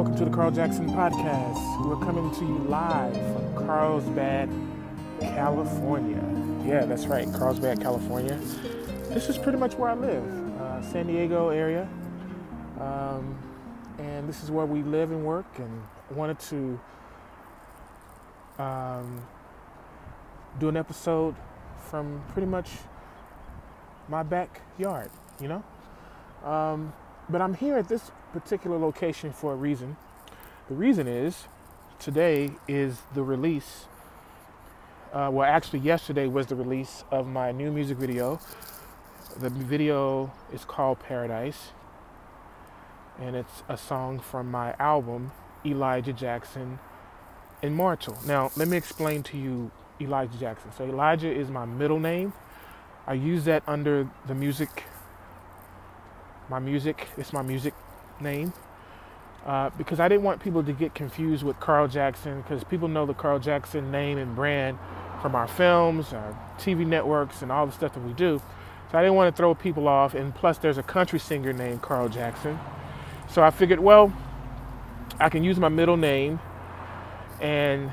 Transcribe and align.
welcome 0.00 0.16
to 0.16 0.24
the 0.24 0.34
Carl 0.34 0.50
Jackson 0.50 0.88
Podcast. 0.88 1.86
We're 1.86 2.02
coming 2.02 2.34
to 2.36 2.40
you 2.40 2.56
live 2.70 3.12
from 3.12 3.66
Carlsbad, 3.66 4.48
California. 5.20 6.24
Yeah, 6.66 6.86
that's 6.86 7.04
right, 7.04 7.30
Carlsbad, 7.34 7.82
California. 7.82 8.34
This 9.10 9.28
is 9.28 9.36
pretty 9.36 9.58
much 9.58 9.74
where 9.74 9.90
I 9.90 9.94
live, 9.94 10.58
uh, 10.58 10.80
San 10.90 11.06
Diego 11.06 11.50
area. 11.50 11.86
Um, 12.80 13.38
and 13.98 14.26
this 14.26 14.42
is 14.42 14.50
where 14.50 14.64
we 14.64 14.80
live 14.82 15.10
and 15.10 15.22
work, 15.22 15.58
and 15.58 15.82
wanted 16.16 16.40
to 16.48 16.80
um, 18.58 19.22
do 20.58 20.70
an 20.70 20.78
episode 20.78 21.34
from 21.90 22.24
pretty 22.28 22.48
much 22.48 22.70
my 24.08 24.22
backyard, 24.22 25.10
you 25.38 25.48
know? 25.48 25.62
Um, 26.42 26.94
but 27.30 27.40
I'm 27.40 27.54
here 27.54 27.76
at 27.76 27.88
this 27.88 28.10
particular 28.32 28.78
location 28.78 29.32
for 29.32 29.52
a 29.52 29.56
reason. 29.56 29.96
The 30.68 30.74
reason 30.74 31.06
is 31.06 31.46
today 31.98 32.52
is 32.66 33.02
the 33.14 33.22
release. 33.22 33.86
Uh, 35.12 35.28
well, 35.32 35.48
actually, 35.48 35.80
yesterday 35.80 36.26
was 36.26 36.46
the 36.46 36.54
release 36.54 37.04
of 37.10 37.26
my 37.26 37.52
new 37.52 37.70
music 37.70 37.98
video. 37.98 38.40
The 39.38 39.50
video 39.50 40.32
is 40.52 40.64
called 40.64 41.00
Paradise, 41.00 41.72
and 43.18 43.36
it's 43.36 43.62
a 43.68 43.76
song 43.76 44.18
from 44.18 44.50
my 44.50 44.74
album, 44.78 45.32
Elijah 45.64 46.12
Jackson 46.12 46.78
Immortal. 47.62 48.18
Now, 48.26 48.50
let 48.56 48.68
me 48.68 48.76
explain 48.76 49.22
to 49.24 49.36
you 49.36 49.70
Elijah 50.00 50.38
Jackson. 50.38 50.72
So, 50.76 50.84
Elijah 50.84 51.30
is 51.30 51.48
my 51.50 51.64
middle 51.64 52.00
name. 52.00 52.32
I 53.06 53.14
use 53.14 53.44
that 53.44 53.62
under 53.66 54.08
the 54.26 54.34
music 54.34 54.84
my 56.50 56.58
music. 56.58 57.06
It's 57.16 57.32
my 57.32 57.42
music 57.42 57.72
name. 58.20 58.52
Uh, 59.46 59.70
because 59.78 60.00
I 60.00 60.08
didn't 60.08 60.24
want 60.24 60.42
people 60.42 60.62
to 60.62 60.72
get 60.72 60.94
confused 60.94 61.44
with 61.44 61.58
Carl 61.60 61.88
Jackson, 61.88 62.42
because 62.42 62.62
people 62.64 62.88
know 62.88 63.06
the 63.06 63.14
Carl 63.14 63.38
Jackson 63.38 63.90
name 63.90 64.18
and 64.18 64.36
brand 64.36 64.78
from 65.22 65.34
our 65.34 65.48
films, 65.48 66.12
our 66.12 66.36
TV 66.58 66.86
networks, 66.86 67.40
and 67.40 67.50
all 67.50 67.64
the 67.64 67.72
stuff 67.72 67.94
that 67.94 68.00
we 68.00 68.12
do. 68.12 68.42
So 68.90 68.98
I 68.98 69.02
didn't 69.02 69.14
want 69.14 69.34
to 69.34 69.36
throw 69.40 69.54
people 69.54 69.88
off. 69.88 70.14
And 70.14 70.34
plus, 70.34 70.58
there's 70.58 70.76
a 70.76 70.82
country 70.82 71.18
singer 71.20 71.52
named 71.52 71.80
Carl 71.80 72.08
Jackson. 72.08 72.58
So 73.28 73.42
I 73.42 73.50
figured, 73.50 73.80
well, 73.80 74.12
I 75.20 75.28
can 75.28 75.44
use 75.44 75.58
my 75.58 75.68
middle 75.68 75.96
name 75.96 76.40
and 77.40 77.92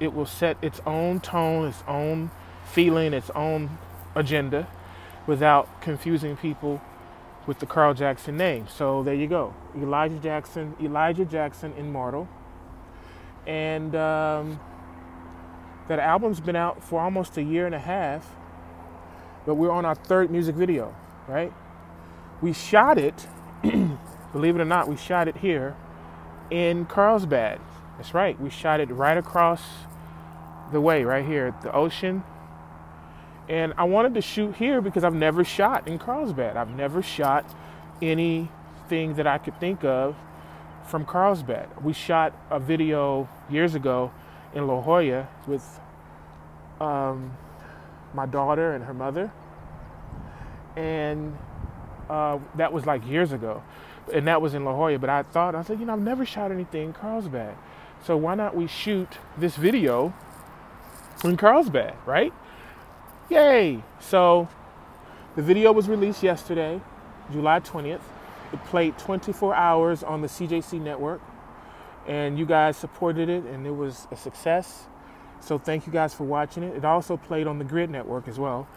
it 0.00 0.12
will 0.12 0.26
set 0.26 0.58
its 0.60 0.80
own 0.84 1.20
tone, 1.20 1.68
its 1.68 1.82
own 1.86 2.30
feeling, 2.66 3.14
its 3.14 3.30
own 3.30 3.78
agenda 4.14 4.66
without 5.26 5.80
confusing 5.80 6.36
people 6.36 6.82
with 7.46 7.60
the 7.60 7.66
Carl 7.66 7.94
Jackson 7.94 8.36
name. 8.36 8.66
So 8.68 9.02
there 9.02 9.14
you 9.14 9.26
go. 9.26 9.54
Elijah 9.76 10.18
Jackson, 10.18 10.74
Elijah 10.80 11.24
Jackson 11.24 11.72
Immortal. 11.74 12.28
And 13.46 13.94
um, 13.94 14.60
that 15.88 15.98
album's 15.98 16.40
been 16.40 16.56
out 16.56 16.82
for 16.82 17.00
almost 17.00 17.36
a 17.36 17.42
year 17.42 17.66
and 17.66 17.74
a 17.74 17.78
half, 17.80 18.28
but 19.44 19.54
we're 19.54 19.70
on 19.70 19.84
our 19.84 19.94
third 19.94 20.30
music 20.30 20.56
video, 20.56 20.94
right? 21.28 21.52
We 22.42 22.52
shot 22.52 22.98
it, 22.98 23.28
believe 24.32 24.56
it 24.56 24.60
or 24.60 24.64
not, 24.64 24.88
we 24.88 24.96
shot 24.96 25.28
it 25.28 25.36
here 25.36 25.76
in 26.50 26.86
Carlsbad. 26.86 27.60
That's 27.96 28.12
right, 28.14 28.38
we 28.40 28.50
shot 28.50 28.80
it 28.80 28.90
right 28.90 29.16
across 29.16 29.62
the 30.72 30.80
way, 30.80 31.04
right 31.04 31.24
here 31.24 31.46
at 31.46 31.62
the 31.62 31.72
ocean 31.72 32.24
and 33.48 33.74
I 33.76 33.84
wanted 33.84 34.14
to 34.14 34.20
shoot 34.20 34.56
here 34.56 34.80
because 34.80 35.04
I've 35.04 35.14
never 35.14 35.44
shot 35.44 35.86
in 35.86 35.98
Carlsbad. 35.98 36.56
I've 36.56 36.74
never 36.74 37.02
shot 37.02 37.44
anything 38.02 39.14
that 39.14 39.26
I 39.26 39.38
could 39.38 39.58
think 39.60 39.84
of 39.84 40.16
from 40.86 41.04
Carlsbad. 41.04 41.84
We 41.84 41.92
shot 41.92 42.32
a 42.50 42.58
video 42.58 43.28
years 43.48 43.74
ago 43.74 44.10
in 44.54 44.66
La 44.66 44.80
Jolla 44.80 45.28
with 45.46 45.80
um, 46.80 47.36
my 48.14 48.26
daughter 48.26 48.72
and 48.74 48.84
her 48.84 48.94
mother. 48.94 49.30
And 50.76 51.36
uh, 52.10 52.38
that 52.56 52.72
was 52.72 52.84
like 52.84 53.06
years 53.06 53.32
ago. 53.32 53.62
And 54.12 54.26
that 54.26 54.42
was 54.42 54.54
in 54.54 54.64
La 54.64 54.72
Jolla. 54.72 54.98
But 54.98 55.10
I 55.10 55.22
thought, 55.22 55.54
I 55.54 55.62
said, 55.62 55.78
you 55.78 55.86
know, 55.86 55.92
I've 55.92 56.00
never 56.00 56.26
shot 56.26 56.50
anything 56.50 56.86
in 56.86 56.92
Carlsbad. 56.92 57.56
So 58.04 58.16
why 58.16 58.34
not 58.34 58.56
we 58.56 58.66
shoot 58.66 59.08
this 59.38 59.56
video 59.56 60.12
in 61.24 61.36
Carlsbad, 61.36 61.94
right? 62.04 62.32
Yay! 63.28 63.82
So 63.98 64.48
the 65.34 65.42
video 65.42 65.72
was 65.72 65.88
released 65.88 66.22
yesterday, 66.22 66.80
July 67.32 67.58
20th. 67.58 68.00
It 68.52 68.64
played 68.66 68.96
24 68.98 69.52
hours 69.52 70.04
on 70.04 70.22
the 70.22 70.28
CJC 70.28 70.80
network, 70.80 71.20
and 72.06 72.38
you 72.38 72.46
guys 72.46 72.76
supported 72.76 73.28
it, 73.28 73.44
and 73.44 73.66
it 73.66 73.74
was 73.74 74.06
a 74.12 74.16
success. 74.16 74.86
So 75.40 75.58
thank 75.58 75.88
you 75.88 75.92
guys 75.92 76.14
for 76.14 76.22
watching 76.22 76.62
it. 76.62 76.76
It 76.76 76.84
also 76.84 77.16
played 77.16 77.48
on 77.48 77.58
the 77.58 77.64
Grid 77.64 77.90
network 77.90 78.28
as 78.28 78.38
well. 78.38 78.68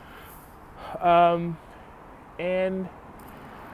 Um, 0.99 1.57
and 2.39 2.89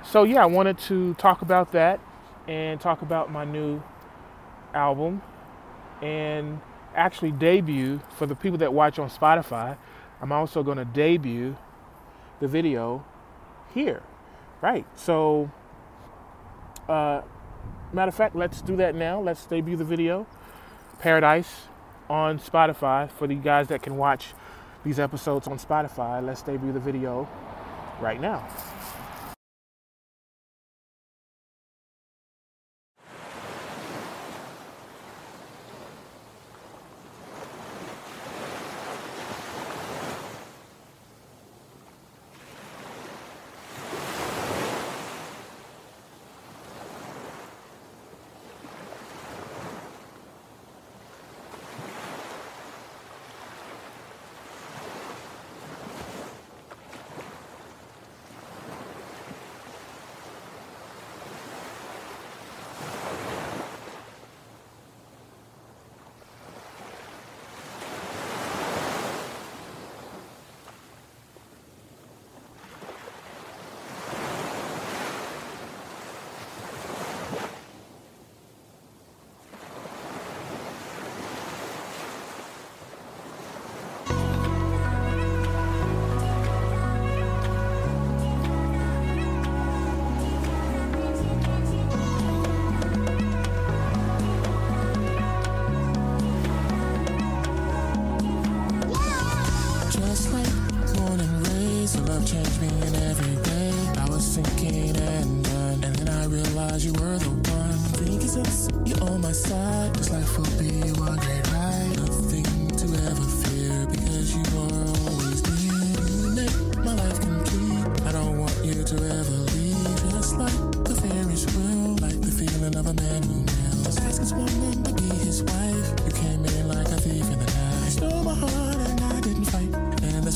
so 0.03 0.24
yeah, 0.24 0.44
I 0.44 0.46
wanted 0.46 0.78
to 0.80 1.14
talk 1.14 1.41
about 1.41 1.72
that 1.72 2.02
and 2.50 2.81
talk 2.81 3.02
about 3.02 3.31
my 3.31 3.46
new 3.46 3.81
album 4.74 5.22
and 6.02 6.59
actually 6.96 7.31
debut 7.31 8.02
for 8.18 8.25
the 8.25 8.35
people 8.35 8.58
that 8.58 8.74
watch 8.74 9.00
on 9.00 9.09
Spotify. 9.09 9.78
I'm 10.22 10.31
also 10.31 10.64
going 10.64 10.78
to 10.78 10.86
debut 10.86 11.56
the 12.40 12.48
video 12.48 13.03
here. 13.74 14.02
Right. 14.62 14.86
So, 14.96 15.52
uh, 16.88 17.22
matter 17.94 18.09
of 18.09 18.16
fact, 18.16 18.36
let's 18.36 18.62
do 18.62 18.76
that 18.78 18.96
now. 18.96 19.22
Let's 19.22 19.46
debut 19.46 19.76
the 19.76 19.84
video. 19.84 20.26
Paradise 21.00 21.64
on 22.09 22.40
Spotify 22.40 23.09
for 23.09 23.28
the 23.28 23.36
guys 23.36 23.68
that 23.68 23.81
can 23.81 23.98
watch 23.98 24.34
these 24.84 25.00
episodes 25.00 25.48
on 25.48 25.58
Spotify. 25.58 26.26
Let's 26.26 26.42
debut 26.42 26.72
the 26.72 26.80
video 26.80 27.28
right 28.00 28.22
now. 28.22 28.47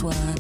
was 0.03 0.15
one. 0.15 0.38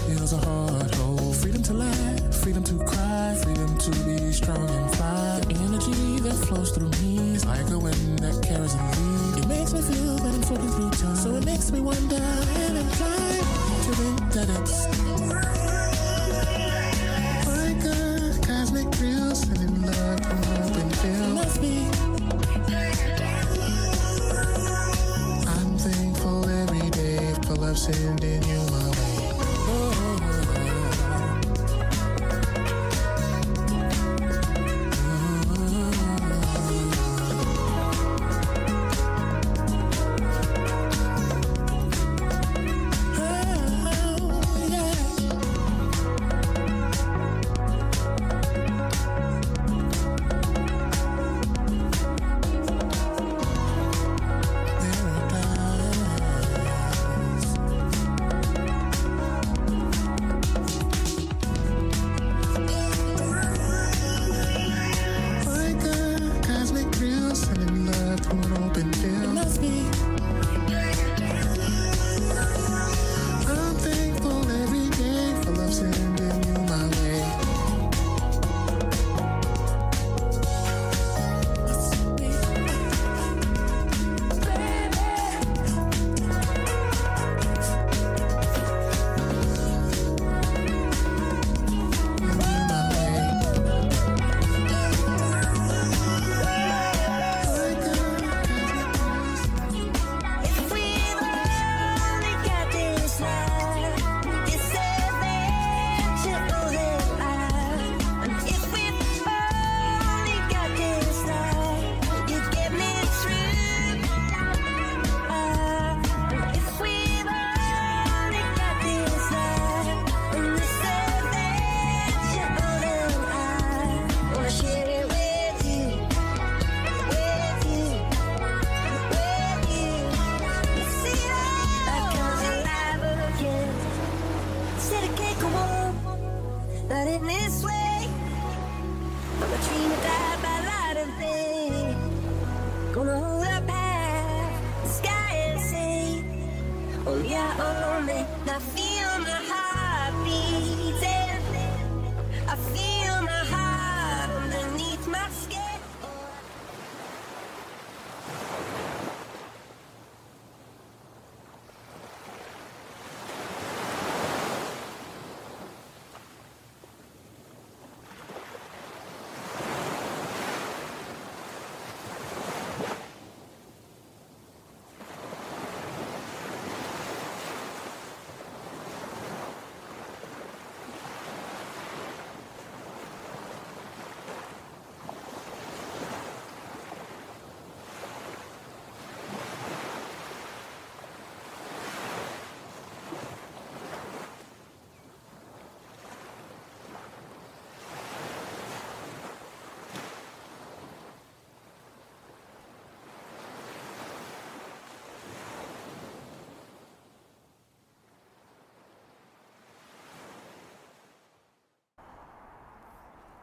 Bright, 0.00 0.16
heals 0.16 0.32
a 0.32 0.36
heart 0.38 0.94
whole. 0.96 1.32
Freedom 1.32 1.62
to 1.62 1.74
laugh, 1.74 2.34
freedom 2.34 2.64
to 2.64 2.78
cry, 2.84 3.34
freedom 3.42 3.78
to 3.78 3.90
be 4.04 4.32
strong 4.32 4.68
and 4.68 4.96
fly. 4.96 5.40
The 5.40 5.54
energy 5.54 6.20
that 6.20 6.46
flows 6.46 6.70
through 6.70 6.90
me 7.02 7.34
is 7.34 7.44
like 7.44 7.68
a 7.70 7.78
wind 7.78 8.18
that 8.20 8.42
carries 8.42 8.74
lead. 8.74 9.44
It 9.44 9.48
makes 9.48 9.72
me 9.72 9.80
feel 9.80 10.16
that 10.16 10.34
I'm 10.34 10.42
floating 10.42 10.70
through 10.70 10.90
time, 10.90 11.16
so 11.16 11.34
it 11.36 11.44
makes 11.44 11.70
me 11.70 11.80
wonder 11.80 12.16
and 12.16 12.78
inclined 12.78 13.46
to 13.84 13.92
think 13.94 14.32
that 14.32 14.48
it's 14.60 15.49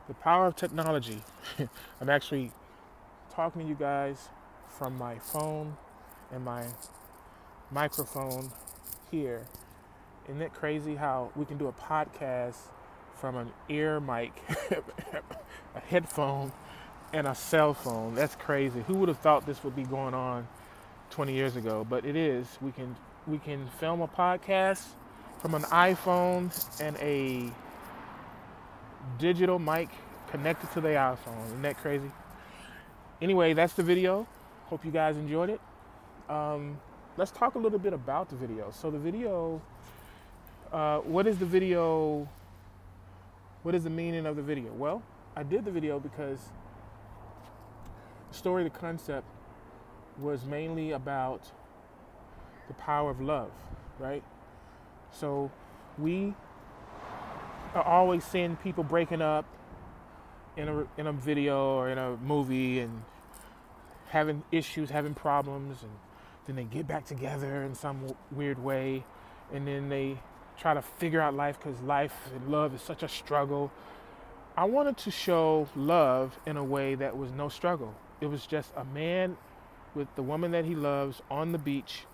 the 0.07 0.13
power 0.15 0.47
of 0.47 0.55
technology. 0.55 1.21
I'm 2.01 2.09
actually 2.09 2.51
talking 3.33 3.61
to 3.61 3.67
you 3.67 3.75
guys 3.75 4.29
from 4.67 4.97
my 4.97 5.19
phone 5.19 5.75
and 6.31 6.43
my 6.43 6.65
microphone 7.71 8.51
here. 9.11 9.45
Isn't 10.27 10.41
it 10.41 10.53
crazy 10.53 10.95
how 10.95 11.31
we 11.35 11.45
can 11.45 11.57
do 11.57 11.67
a 11.67 11.73
podcast 11.73 12.57
from 13.15 13.35
an 13.35 13.51
ear 13.69 13.99
mic, 13.99 14.31
a 15.75 15.79
headphone, 15.79 16.51
and 17.13 17.27
a 17.27 17.35
cell 17.35 17.73
phone? 17.73 18.15
That's 18.15 18.35
crazy. 18.35 18.83
Who 18.87 18.95
would 18.95 19.09
have 19.09 19.19
thought 19.19 19.45
this 19.45 19.63
would 19.63 19.75
be 19.75 19.83
going 19.83 20.13
on 20.13 20.47
20 21.11 21.33
years 21.33 21.55
ago? 21.55 21.85
But 21.89 22.05
it 22.05 22.15
is. 22.15 22.57
We 22.61 22.71
can 22.71 22.95
we 23.25 23.39
can 23.39 23.67
film 23.79 24.01
a 24.01 24.07
podcast 24.07 24.83
from 25.39 25.53
an 25.53 25.63
iPhone 25.63 26.51
and 26.79 26.97
a 26.97 27.51
digital 29.17 29.59
mic 29.59 29.89
connected 30.29 30.71
to 30.71 30.81
the 30.81 30.89
iPhone. 30.89 31.45
Isn't 31.47 31.61
that 31.61 31.77
crazy? 31.77 32.11
Anyway, 33.21 33.53
that's 33.53 33.73
the 33.73 33.83
video. 33.83 34.27
Hope 34.65 34.85
you 34.85 34.91
guys 34.91 35.17
enjoyed 35.17 35.49
it. 35.49 35.61
Um, 36.29 36.79
let's 37.15 37.31
talk 37.31 37.55
a 37.55 37.59
little 37.59 37.79
bit 37.79 37.93
about 37.93 38.29
the 38.29 38.35
video. 38.35 38.71
So 38.71 38.91
the 38.91 38.99
video, 38.99 39.61
uh, 40.71 40.99
what 40.99 41.25
is 41.25 41.37
the 41.37 41.45
video? 41.45 42.27
What 43.63 43.75
is 43.75 43.83
the 43.83 43.89
meaning 43.89 44.25
of 44.25 44.35
the 44.35 44.41
video? 44.41 44.71
Well, 44.73 45.01
I 45.35 45.43
did 45.43 45.65
the 45.65 45.71
video 45.71 45.99
because 45.99 46.39
the 48.29 48.37
story, 48.37 48.63
the 48.63 48.69
concept, 48.69 49.25
was 50.19 50.45
mainly 50.45 50.91
about 50.91 51.41
the 52.67 52.73
power 52.73 53.09
of 53.09 53.21
love, 53.21 53.51
right? 53.99 54.23
So 55.11 55.51
we 55.97 56.33
are 57.73 57.83
always 57.83 58.23
seeing 58.23 58.55
people 58.57 58.83
breaking 58.83 59.21
up 59.21 59.45
in 60.55 60.67
a 60.67 60.87
in 60.99 61.07
a 61.07 61.13
video 61.13 61.75
or 61.75 61.89
in 61.89 61.97
a 61.97 62.17
movie 62.17 62.79
and 62.79 63.03
having 64.09 64.43
issues, 64.51 64.89
having 64.89 65.13
problems, 65.13 65.83
and 65.83 65.91
then 66.45 66.55
they 66.55 66.63
get 66.63 66.87
back 66.87 67.05
together 67.05 67.63
in 67.63 67.75
some 67.75 67.97
w- 68.01 68.15
weird 68.31 68.63
way, 68.63 69.03
and 69.53 69.67
then 69.67 69.89
they 69.89 70.17
try 70.57 70.73
to 70.73 70.81
figure 70.81 71.21
out 71.21 71.33
life 71.33 71.59
because 71.59 71.79
life 71.81 72.31
and 72.33 72.49
love 72.49 72.73
is 72.73 72.81
such 72.81 73.03
a 73.03 73.07
struggle. 73.07 73.71
I 74.55 74.63
wanted 74.63 74.97
to 74.97 75.11
show 75.11 75.67
love 75.75 76.39
in 76.45 76.57
a 76.57 76.63
way 76.63 76.95
that 76.95 77.15
was 77.15 77.31
no 77.31 77.49
struggle. 77.49 77.93
It 78.21 78.27
was 78.27 78.47
just 78.47 78.71
a 78.75 78.83
man 78.83 79.37
with 79.93 80.07
the 80.15 80.23
woman 80.23 80.51
that 80.51 80.65
he 80.65 80.73
loves 80.73 81.21
on 81.29 81.51
the 81.51 81.59
beach, 81.59 82.05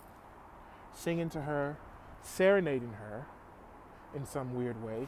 singing 0.94 1.30
to 1.30 1.42
her, 1.42 1.78
serenading 2.22 2.94
her 2.94 3.26
in 4.14 4.26
some 4.26 4.56
weird 4.56 4.84
way. 4.84 5.08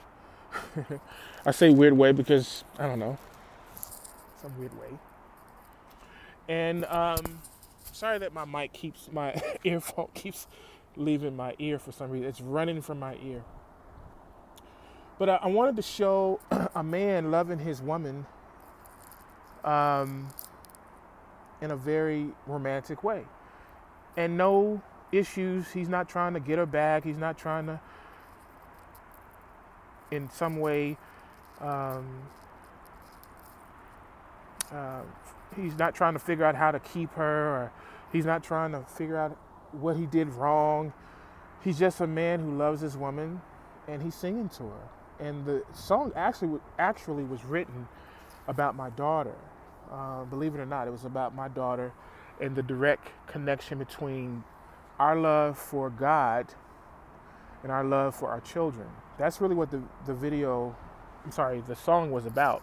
I 1.46 1.52
say 1.52 1.70
weird 1.70 1.94
way 1.94 2.12
because 2.12 2.64
I 2.80 2.88
don't 2.88 3.00
know, 3.00 3.18
some 4.42 4.58
weird 4.58 4.78
way. 4.80 4.90
And 6.48 6.86
um, 6.86 7.40
sorry 7.92 8.20
that 8.20 8.34
my 8.34 8.46
mic 8.46 8.74
keeps 8.74 9.10
my 9.12 9.36
earphone 9.64 10.10
keeps 10.14 10.48
leaving 10.96 11.36
my 11.36 11.56
ear 11.60 11.80
for 11.80 11.92
some 11.92 12.10
reason. 12.12 12.28
It's 12.28 12.42
running 12.42 12.82
from 12.82 13.00
my 13.00 13.16
ear. 13.24 13.44
But 15.18 15.30
I, 15.30 15.36
I 15.44 15.48
wanted 15.48 15.76
to 15.78 15.82
show 15.82 16.40
a 16.76 16.84
man 16.84 17.32
loving 17.32 17.60
his 17.60 17.82
woman 17.82 18.26
um, 19.64 20.30
in 21.62 21.72
a 21.72 21.76
very 21.76 22.28
romantic 22.46 23.04
way. 23.04 23.24
And 24.18 24.38
no 24.38 24.82
issues. 25.12 25.72
He's 25.72 25.90
not 25.90 26.10
trying 26.10 26.34
to 26.34 26.40
get 26.40 26.58
her 26.58 26.66
back. 26.66 27.04
He's 27.04 27.18
not 27.18 27.38
trying 27.38 27.66
to, 27.68 27.80
in 30.12 30.30
some 30.30 30.60
way, 30.60 30.98
um, 31.62 32.22
uh, 34.72 35.02
he's 35.56 35.78
not 35.78 35.96
trying 35.96 36.14
to 36.14 36.20
figure 36.20 36.46
out 36.46 36.56
how 36.56 36.72
to 36.72 36.80
keep 36.80 37.12
her, 37.14 37.48
or 37.48 37.72
he's 38.12 38.26
not 38.26 38.44
trying 38.44 38.72
to 38.72 38.82
figure 38.82 39.18
out 39.18 39.38
what 39.72 39.98
he 39.98 40.06
did 40.06 40.30
wrong. 40.30 40.94
He's 41.64 41.80
just 41.80 42.02
a 42.02 42.08
man 42.08 42.40
who 42.40 42.56
loves 42.56 42.82
his 42.82 42.98
woman, 42.98 43.42
and 43.88 44.02
he's 44.02 44.16
singing 44.16 44.50
to 44.50 44.64
her. 44.64 44.90
And 45.20 45.46
the 45.46 45.64
song 45.74 46.12
actually 46.16 46.60
actually 46.78 47.24
was 47.24 47.44
written 47.46 47.88
about 48.48 48.76
my 48.76 48.90
daughter. 48.92 49.36
Uh, 49.92 50.24
believe 50.26 50.56
it 50.56 50.60
or 50.60 50.66
not, 50.66 50.88
it 50.88 50.92
was 50.92 51.06
about 51.06 51.34
my 51.34 51.48
daughter 51.48 51.94
and 52.42 52.56
the 52.56 52.64
direct 52.64 53.08
connection 53.28 53.78
between 53.78 54.44
our 55.00 55.16
love 55.16 55.58
for 55.58 55.90
God 55.90 56.48
and 57.66 57.72
our 57.72 57.84
love 57.84 58.16
for 58.16 58.30
our 58.30 58.42
children. 58.42 58.88
That's 59.18 59.42
really 59.42 59.56
what 59.56 59.72
the, 59.72 59.82
the 60.06 60.14
video, 60.14 60.76
I'm 61.26 61.32
sorry, 61.32 61.62
the 61.62 61.76
song 61.76 62.12
was 62.12 62.28
about. 62.28 62.62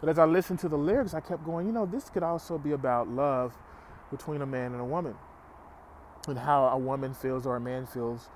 But 0.00 0.10
as 0.10 0.18
I 0.18 0.24
listened 0.24 0.58
to 0.58 0.68
the 0.68 0.76
lyrics, 0.76 1.14
I 1.14 1.20
kept 1.20 1.44
going, 1.44 1.68
you 1.68 1.72
know, 1.72 1.86
this 1.86 2.10
could 2.10 2.24
also 2.24 2.58
be 2.58 2.72
about 2.72 3.08
love 3.08 3.56
between 4.10 4.42
a 4.42 4.46
man 4.46 4.72
and 4.72 4.80
a 4.80 4.84
woman 4.84 5.14
and 6.26 6.36
how 6.36 6.64
a 6.64 6.76
woman 6.76 7.14
feels 7.14 7.46
or 7.46 7.54
a 7.54 7.60
man 7.60 7.86
feels 7.86 8.28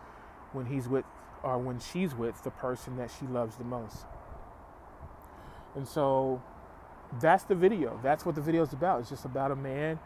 when 0.52 0.66
he's 0.66 0.86
with 0.86 1.04
or 1.42 1.58
when 1.58 1.80
she's 1.80 2.14
with 2.14 2.44
the 2.44 2.52
person 2.52 2.96
that 2.98 3.10
she 3.18 3.26
loves 3.26 3.56
the 3.56 3.64
most. 3.64 4.06
And 5.74 5.88
so 5.88 6.40
that's 7.20 7.42
the 7.42 7.56
video. 7.56 7.98
That's 8.04 8.24
what 8.24 8.36
the 8.36 8.40
video 8.40 8.62
is 8.62 8.72
about. 8.72 9.00
It's 9.00 9.10
just 9.10 9.24
about 9.24 9.50
a 9.50 9.56
man 9.56 9.98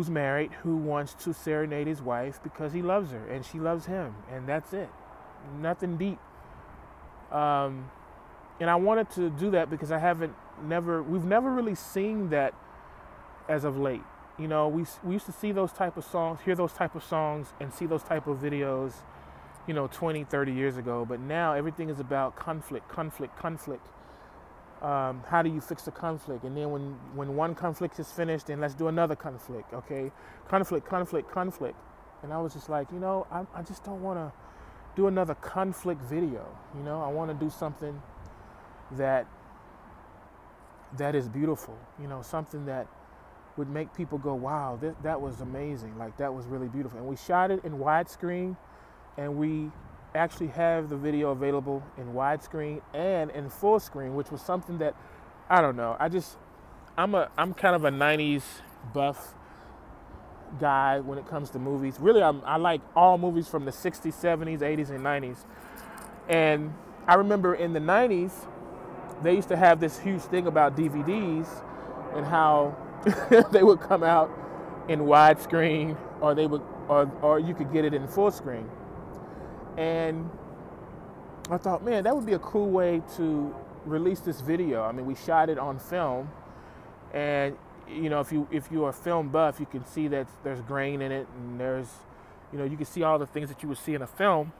who's 0.00 0.08
married 0.08 0.50
who 0.62 0.78
wants 0.78 1.12
to 1.12 1.34
serenade 1.34 1.86
his 1.86 2.00
wife 2.00 2.40
because 2.42 2.72
he 2.72 2.80
loves 2.80 3.10
her 3.10 3.26
and 3.28 3.44
she 3.44 3.58
loves 3.60 3.84
him. 3.84 4.14
And 4.32 4.46
that's 4.46 4.72
it. 4.72 4.88
Nothing 5.60 5.98
deep. 5.98 6.18
Um, 7.30 7.90
and 8.60 8.70
I 8.70 8.76
wanted 8.76 9.10
to 9.10 9.28
do 9.28 9.50
that 9.50 9.68
because 9.68 9.92
I 9.92 9.98
haven't 9.98 10.32
never 10.64 11.02
we've 11.02 11.24
never 11.24 11.50
really 11.50 11.74
seen 11.74 12.30
that 12.30 12.54
as 13.46 13.64
of 13.64 13.76
late. 13.76 14.02
You 14.38 14.48
know, 14.48 14.68
we 14.68 14.86
we 15.04 15.12
used 15.12 15.26
to 15.26 15.32
see 15.32 15.52
those 15.52 15.70
type 15.70 15.98
of 15.98 16.04
songs, 16.04 16.40
hear 16.46 16.54
those 16.54 16.72
type 16.72 16.94
of 16.94 17.04
songs 17.04 17.48
and 17.60 17.70
see 17.70 17.84
those 17.84 18.02
type 18.02 18.26
of 18.26 18.38
videos, 18.38 18.94
you 19.66 19.74
know, 19.74 19.86
20, 19.86 20.24
30 20.24 20.52
years 20.52 20.78
ago, 20.78 21.04
but 21.06 21.20
now 21.20 21.52
everything 21.52 21.90
is 21.90 22.00
about 22.00 22.36
conflict, 22.36 22.88
conflict, 22.88 23.38
conflict. 23.38 23.86
Um, 24.82 25.22
how 25.28 25.42
do 25.42 25.50
you 25.50 25.60
fix 25.60 25.82
the 25.82 25.90
conflict? 25.90 26.44
And 26.44 26.56
then 26.56 26.70
when 26.70 26.96
when 27.14 27.36
one 27.36 27.54
conflict 27.54 27.98
is 28.00 28.10
finished, 28.10 28.46
then 28.46 28.60
let's 28.60 28.74
do 28.74 28.88
another 28.88 29.14
conflict, 29.14 29.74
okay? 29.74 30.10
Conflict, 30.48 30.86
conflict, 30.86 31.30
conflict. 31.30 31.76
And 32.22 32.32
I 32.32 32.38
was 32.38 32.54
just 32.54 32.68
like, 32.68 32.90
you 32.92 32.98
know, 32.98 33.26
I, 33.30 33.44
I 33.54 33.62
just 33.62 33.84
don't 33.84 34.02
want 34.02 34.18
to 34.18 34.32
do 34.96 35.06
another 35.06 35.34
conflict 35.34 36.02
video. 36.02 36.46
You 36.76 36.82
know, 36.82 37.02
I 37.02 37.08
want 37.08 37.30
to 37.30 37.44
do 37.44 37.50
something 37.50 38.00
that 38.92 39.26
that 40.96 41.14
is 41.14 41.28
beautiful. 41.28 41.76
You 42.00 42.08
know, 42.08 42.22
something 42.22 42.66
that 42.66 42.86
would 43.56 43.68
make 43.68 43.94
people 43.94 44.18
go, 44.18 44.34
"Wow, 44.34 44.78
that 44.80 45.02
that 45.02 45.20
was 45.20 45.40
amazing! 45.40 45.98
Like 45.98 46.16
that 46.16 46.34
was 46.34 46.46
really 46.46 46.68
beautiful." 46.68 46.98
And 46.98 47.06
we 47.06 47.16
shot 47.16 47.50
it 47.50 47.64
in 47.64 47.78
widescreen, 47.78 48.56
and 49.18 49.36
we 49.36 49.70
actually 50.14 50.48
have 50.48 50.88
the 50.88 50.96
video 50.96 51.30
available 51.30 51.82
in 51.96 52.12
widescreen 52.12 52.80
and 52.92 53.30
in 53.30 53.48
full 53.48 53.80
screen, 53.80 54.14
which 54.14 54.30
was 54.30 54.40
something 54.40 54.78
that 54.78 54.94
I 55.48 55.60
don't 55.60 55.76
know. 55.76 55.96
I 55.98 56.08
just 56.08 56.36
I'm 56.96 57.14
a 57.14 57.30
I'm 57.36 57.54
kind 57.54 57.74
of 57.74 57.84
a 57.84 57.90
'90s 57.90 58.42
buff 58.92 59.34
guy 60.58 61.00
when 61.00 61.18
it 61.18 61.28
comes 61.28 61.50
to 61.50 61.58
movies. 61.58 61.96
Really, 62.00 62.22
I'm, 62.22 62.42
I 62.44 62.56
like 62.56 62.80
all 62.96 63.18
movies 63.18 63.48
from 63.48 63.64
the 63.64 63.70
60s, 63.70 64.14
70s, 64.14 64.60
80s, 64.60 64.90
and 64.90 65.00
90s. 65.00 65.44
And 66.28 66.74
I 67.06 67.14
remember 67.14 67.54
in 67.54 67.72
the 67.72 67.80
90s, 67.80 68.32
they 69.22 69.34
used 69.34 69.48
to 69.48 69.56
have 69.56 69.80
this 69.80 69.98
huge 69.98 70.22
thing 70.22 70.46
about 70.46 70.76
DVDs 70.76 71.46
and 72.14 72.26
how 72.26 72.76
they 73.52 73.62
would 73.62 73.80
come 73.80 74.02
out 74.02 74.30
in 74.88 75.00
widescreen 75.00 75.96
or 76.20 76.34
they 76.34 76.46
would 76.46 76.62
or, 76.88 77.10
or 77.22 77.38
you 77.38 77.54
could 77.54 77.72
get 77.72 77.84
it 77.84 77.94
in 77.94 78.08
full 78.08 78.30
screen. 78.30 78.68
And 79.80 80.28
I 81.50 81.56
thought, 81.56 81.82
man, 81.82 82.04
that 82.04 82.14
would 82.14 82.26
be 82.26 82.34
a 82.34 82.38
cool 82.38 82.68
way 82.68 83.02
to 83.16 83.54
release 83.86 84.20
this 84.20 84.42
video. 84.42 84.82
I 84.82 84.92
mean, 84.92 85.06
we 85.06 85.14
shot 85.14 85.48
it 85.48 85.58
on 85.58 85.78
film 85.78 86.28
and 87.12 87.56
you 87.88 88.08
know, 88.08 88.20
if 88.20 88.30
you 88.30 88.46
if 88.50 88.70
you're 88.70 88.88
a 88.88 88.92
film 88.92 89.28
buff, 89.30 89.58
you 89.58 89.66
can 89.66 89.84
see 89.84 90.08
that 90.08 90.28
there's 90.44 90.60
grain 90.60 91.02
in 91.02 91.10
it, 91.10 91.26
and 91.36 91.58
there's, 91.58 91.88
you 92.52 92.58
know, 92.58 92.64
you 92.64 92.76
can 92.76 92.86
see 92.86 93.02
all 93.02 93.18
the 93.18 93.26
things 93.26 93.48
that 93.48 93.62
you 93.62 93.68
would 93.68 93.78
see 93.78 93.94
in 93.94 94.02
a 94.02 94.06
film. 94.06 94.52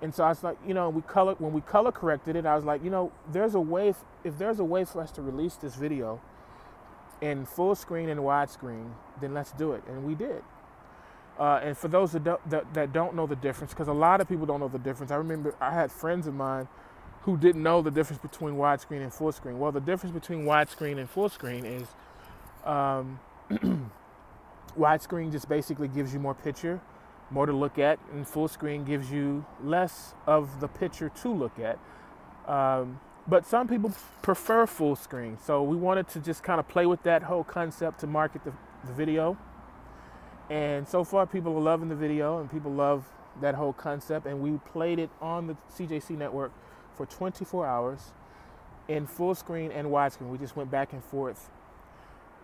And 0.00 0.14
so 0.14 0.24
I 0.24 0.28
was 0.28 0.42
like, 0.42 0.56
you 0.66 0.74
know, 0.74 0.90
we 0.90 1.02
color 1.02 1.34
when 1.38 1.52
we 1.52 1.60
color 1.60 1.92
corrected 1.92 2.36
it, 2.36 2.46
I 2.46 2.56
was 2.56 2.64
like, 2.64 2.82
you 2.82 2.90
know, 2.90 3.12
there's 3.30 3.54
a 3.54 3.60
way 3.60 3.88
if, 3.88 3.98
if 4.24 4.38
there's 4.38 4.60
a 4.60 4.64
way 4.64 4.84
for 4.84 5.00
us 5.02 5.10
to 5.12 5.22
release 5.22 5.54
this 5.56 5.74
video 5.74 6.20
in 7.20 7.46
full 7.46 7.74
screen 7.74 8.08
and 8.08 8.20
widescreen, 8.20 8.90
then 9.20 9.34
let's 9.34 9.52
do 9.52 9.72
it, 9.72 9.82
and 9.88 10.04
we 10.04 10.14
did. 10.14 10.42
Uh, 11.38 11.60
and 11.62 11.76
for 11.76 11.88
those 11.88 12.12
that 12.12 12.24
don't, 12.24 12.50
that, 12.50 12.74
that 12.74 12.92
don't 12.92 13.14
know 13.14 13.26
the 13.26 13.36
difference, 13.36 13.72
because 13.72 13.88
a 13.88 13.92
lot 13.92 14.20
of 14.20 14.28
people 14.28 14.44
don't 14.44 14.58
know 14.58 14.68
the 14.68 14.78
difference. 14.78 15.12
I 15.12 15.16
remember 15.16 15.54
I 15.60 15.72
had 15.72 15.92
friends 15.92 16.26
of 16.26 16.34
mine 16.34 16.66
who 17.22 17.36
didn't 17.36 17.62
know 17.62 17.82
the 17.82 17.90
difference 17.90 18.20
between 18.20 18.54
widescreen 18.54 19.02
and 19.02 19.12
full 19.12 19.30
screen. 19.30 19.58
Well, 19.58 19.70
the 19.70 19.80
difference 19.80 20.14
between 20.14 20.44
widescreen 20.44 20.98
and 20.98 21.08
full 21.08 21.28
screen 21.28 21.64
is 21.64 21.86
um, 22.64 23.20
widescreen 24.78 25.30
just 25.30 25.48
basically 25.48 25.88
gives 25.88 26.12
you 26.12 26.18
more 26.18 26.34
picture, 26.34 26.80
more 27.30 27.46
to 27.46 27.52
look 27.52 27.78
at, 27.78 27.98
and 28.12 28.26
full 28.26 28.48
screen 28.48 28.84
gives 28.84 29.10
you 29.10 29.44
less 29.62 30.14
of 30.26 30.60
the 30.60 30.68
picture 30.68 31.10
to 31.22 31.28
look 31.28 31.58
at. 31.58 31.78
Um, 32.50 32.98
but 33.28 33.46
some 33.46 33.68
people 33.68 33.92
prefer 34.22 34.66
full 34.66 34.96
screen, 34.96 35.36
so 35.44 35.62
we 35.62 35.76
wanted 35.76 36.08
to 36.08 36.20
just 36.20 36.42
kind 36.42 36.58
of 36.58 36.66
play 36.66 36.86
with 36.86 37.02
that 37.02 37.24
whole 37.24 37.44
concept 37.44 38.00
to 38.00 38.06
market 38.06 38.42
the, 38.44 38.52
the 38.86 38.92
video. 38.94 39.36
And 40.50 40.88
so 40.88 41.04
far, 41.04 41.26
people 41.26 41.56
are 41.56 41.60
loving 41.60 41.88
the 41.88 41.94
video, 41.94 42.38
and 42.40 42.50
people 42.50 42.72
love 42.72 43.04
that 43.40 43.54
whole 43.54 43.72
concept. 43.72 44.26
And 44.26 44.40
we 44.40 44.58
played 44.72 44.98
it 44.98 45.10
on 45.20 45.46
the 45.46 45.56
CJC 45.76 46.10
network 46.10 46.52
for 46.96 47.06
24 47.06 47.66
hours 47.66 48.12
in 48.88 49.06
full 49.06 49.34
screen 49.34 49.70
and 49.70 49.88
widescreen. 49.88 50.30
We 50.30 50.38
just 50.38 50.56
went 50.56 50.70
back 50.70 50.92
and 50.92 51.04
forth 51.04 51.50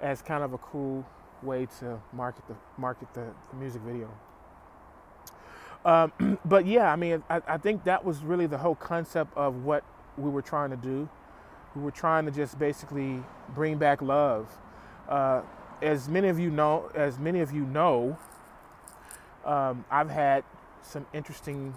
as 0.00 0.20
kind 0.22 0.44
of 0.44 0.52
a 0.52 0.58
cool 0.58 1.06
way 1.42 1.66
to 1.78 2.00
market 2.12 2.46
the 2.48 2.54
market 2.78 3.12
the, 3.14 3.26
the 3.50 3.56
music 3.56 3.82
video. 3.82 4.10
Um, 5.84 6.38
but 6.44 6.66
yeah, 6.66 6.92
I 6.92 6.96
mean, 6.96 7.22
I, 7.28 7.40
I 7.46 7.58
think 7.58 7.84
that 7.84 8.04
was 8.04 8.22
really 8.22 8.46
the 8.46 8.58
whole 8.58 8.74
concept 8.74 9.36
of 9.36 9.64
what 9.64 9.84
we 10.16 10.30
were 10.30 10.42
trying 10.42 10.70
to 10.70 10.76
do. 10.76 11.08
We 11.74 11.82
were 11.82 11.90
trying 11.90 12.24
to 12.26 12.30
just 12.30 12.58
basically 12.58 13.22
bring 13.54 13.78
back 13.78 14.00
love. 14.00 14.48
Uh, 15.08 15.42
as 15.82 16.08
many 16.08 16.28
of 16.28 16.38
you 16.38 16.50
know, 16.50 16.90
as 16.94 17.18
many 17.18 17.40
of 17.40 17.52
you 17.52 17.64
know, 17.64 18.18
um, 19.44 19.84
I've 19.90 20.10
had 20.10 20.44
some 20.82 21.06
interesting 21.12 21.74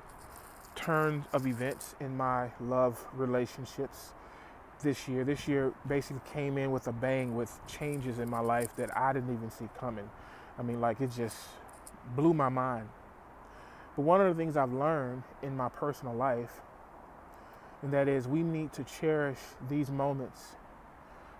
turns 0.75 1.25
of 1.33 1.47
events 1.47 1.95
in 1.99 2.15
my 2.15 2.51
love 2.59 3.03
relationships 3.13 4.13
this 4.81 5.07
year. 5.07 5.23
This 5.23 5.47
year 5.47 5.73
basically 5.87 6.21
came 6.31 6.57
in 6.57 6.71
with 6.71 6.87
a 6.87 6.91
bang 6.91 7.35
with 7.35 7.59
changes 7.67 8.19
in 8.19 8.29
my 8.29 8.39
life 8.39 8.75
that 8.75 8.95
I 8.95 9.13
didn't 9.13 9.33
even 9.33 9.49
see 9.49 9.67
coming. 9.79 10.09
I 10.57 10.61
mean, 10.61 10.79
like 10.79 11.01
it 11.01 11.11
just 11.15 11.37
blew 12.15 12.33
my 12.33 12.49
mind. 12.49 12.89
But 13.95 14.03
one 14.03 14.21
of 14.21 14.27
the 14.27 14.39
things 14.39 14.55
I've 14.55 14.73
learned 14.73 15.23
in 15.41 15.57
my 15.57 15.69
personal 15.69 16.13
life, 16.13 16.61
and 17.81 17.91
that 17.93 18.07
is 18.07 18.27
we 18.27 18.43
need 18.43 18.71
to 18.73 18.83
cherish 18.83 19.39
these 19.69 19.89
moments 19.89 20.55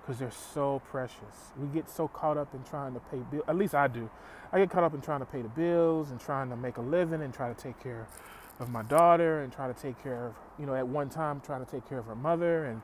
because 0.08 0.20
they're 0.20 0.32
so 0.32 0.82
precious. 0.90 1.52
We 1.60 1.68
get 1.68 1.90
so 1.90 2.08
caught 2.08 2.38
up 2.38 2.54
in 2.54 2.64
trying 2.64 2.94
to 2.94 3.02
pay 3.12 3.18
bills. 3.30 3.44
At 3.46 3.58
least 3.58 3.76
I 3.76 3.90
do. 3.90 4.10
I 4.54 4.60
get 4.60 4.70
caught 4.70 4.86
up 4.86 4.94
in 4.94 5.02
trying 5.02 5.20
to 5.20 5.26
pay 5.26 5.42
the 5.42 5.50
bills 5.50 6.12
and 6.12 6.20
trying 6.20 6.50
to 6.50 6.56
make 6.56 6.78
a 6.78 6.82
living 6.82 7.22
and 7.22 7.34
try 7.34 7.50
to 7.50 7.62
take 7.62 7.78
care 7.84 8.08
of 8.62 8.70
my 8.70 8.84
daughter 8.84 9.42
and 9.42 9.52
try 9.52 9.68
to 9.68 9.74
take 9.74 10.02
care 10.02 10.28
of, 10.28 10.36
you 10.58 10.66
know, 10.66 10.76
at 10.76 10.88
one 10.88 11.10
time 11.10 11.42
trying 11.42 11.64
to 11.64 11.70
take 11.70 11.88
care 11.90 11.98
of 11.98 12.06
her 12.06 12.16
mother 12.16 12.64
and 12.66 12.82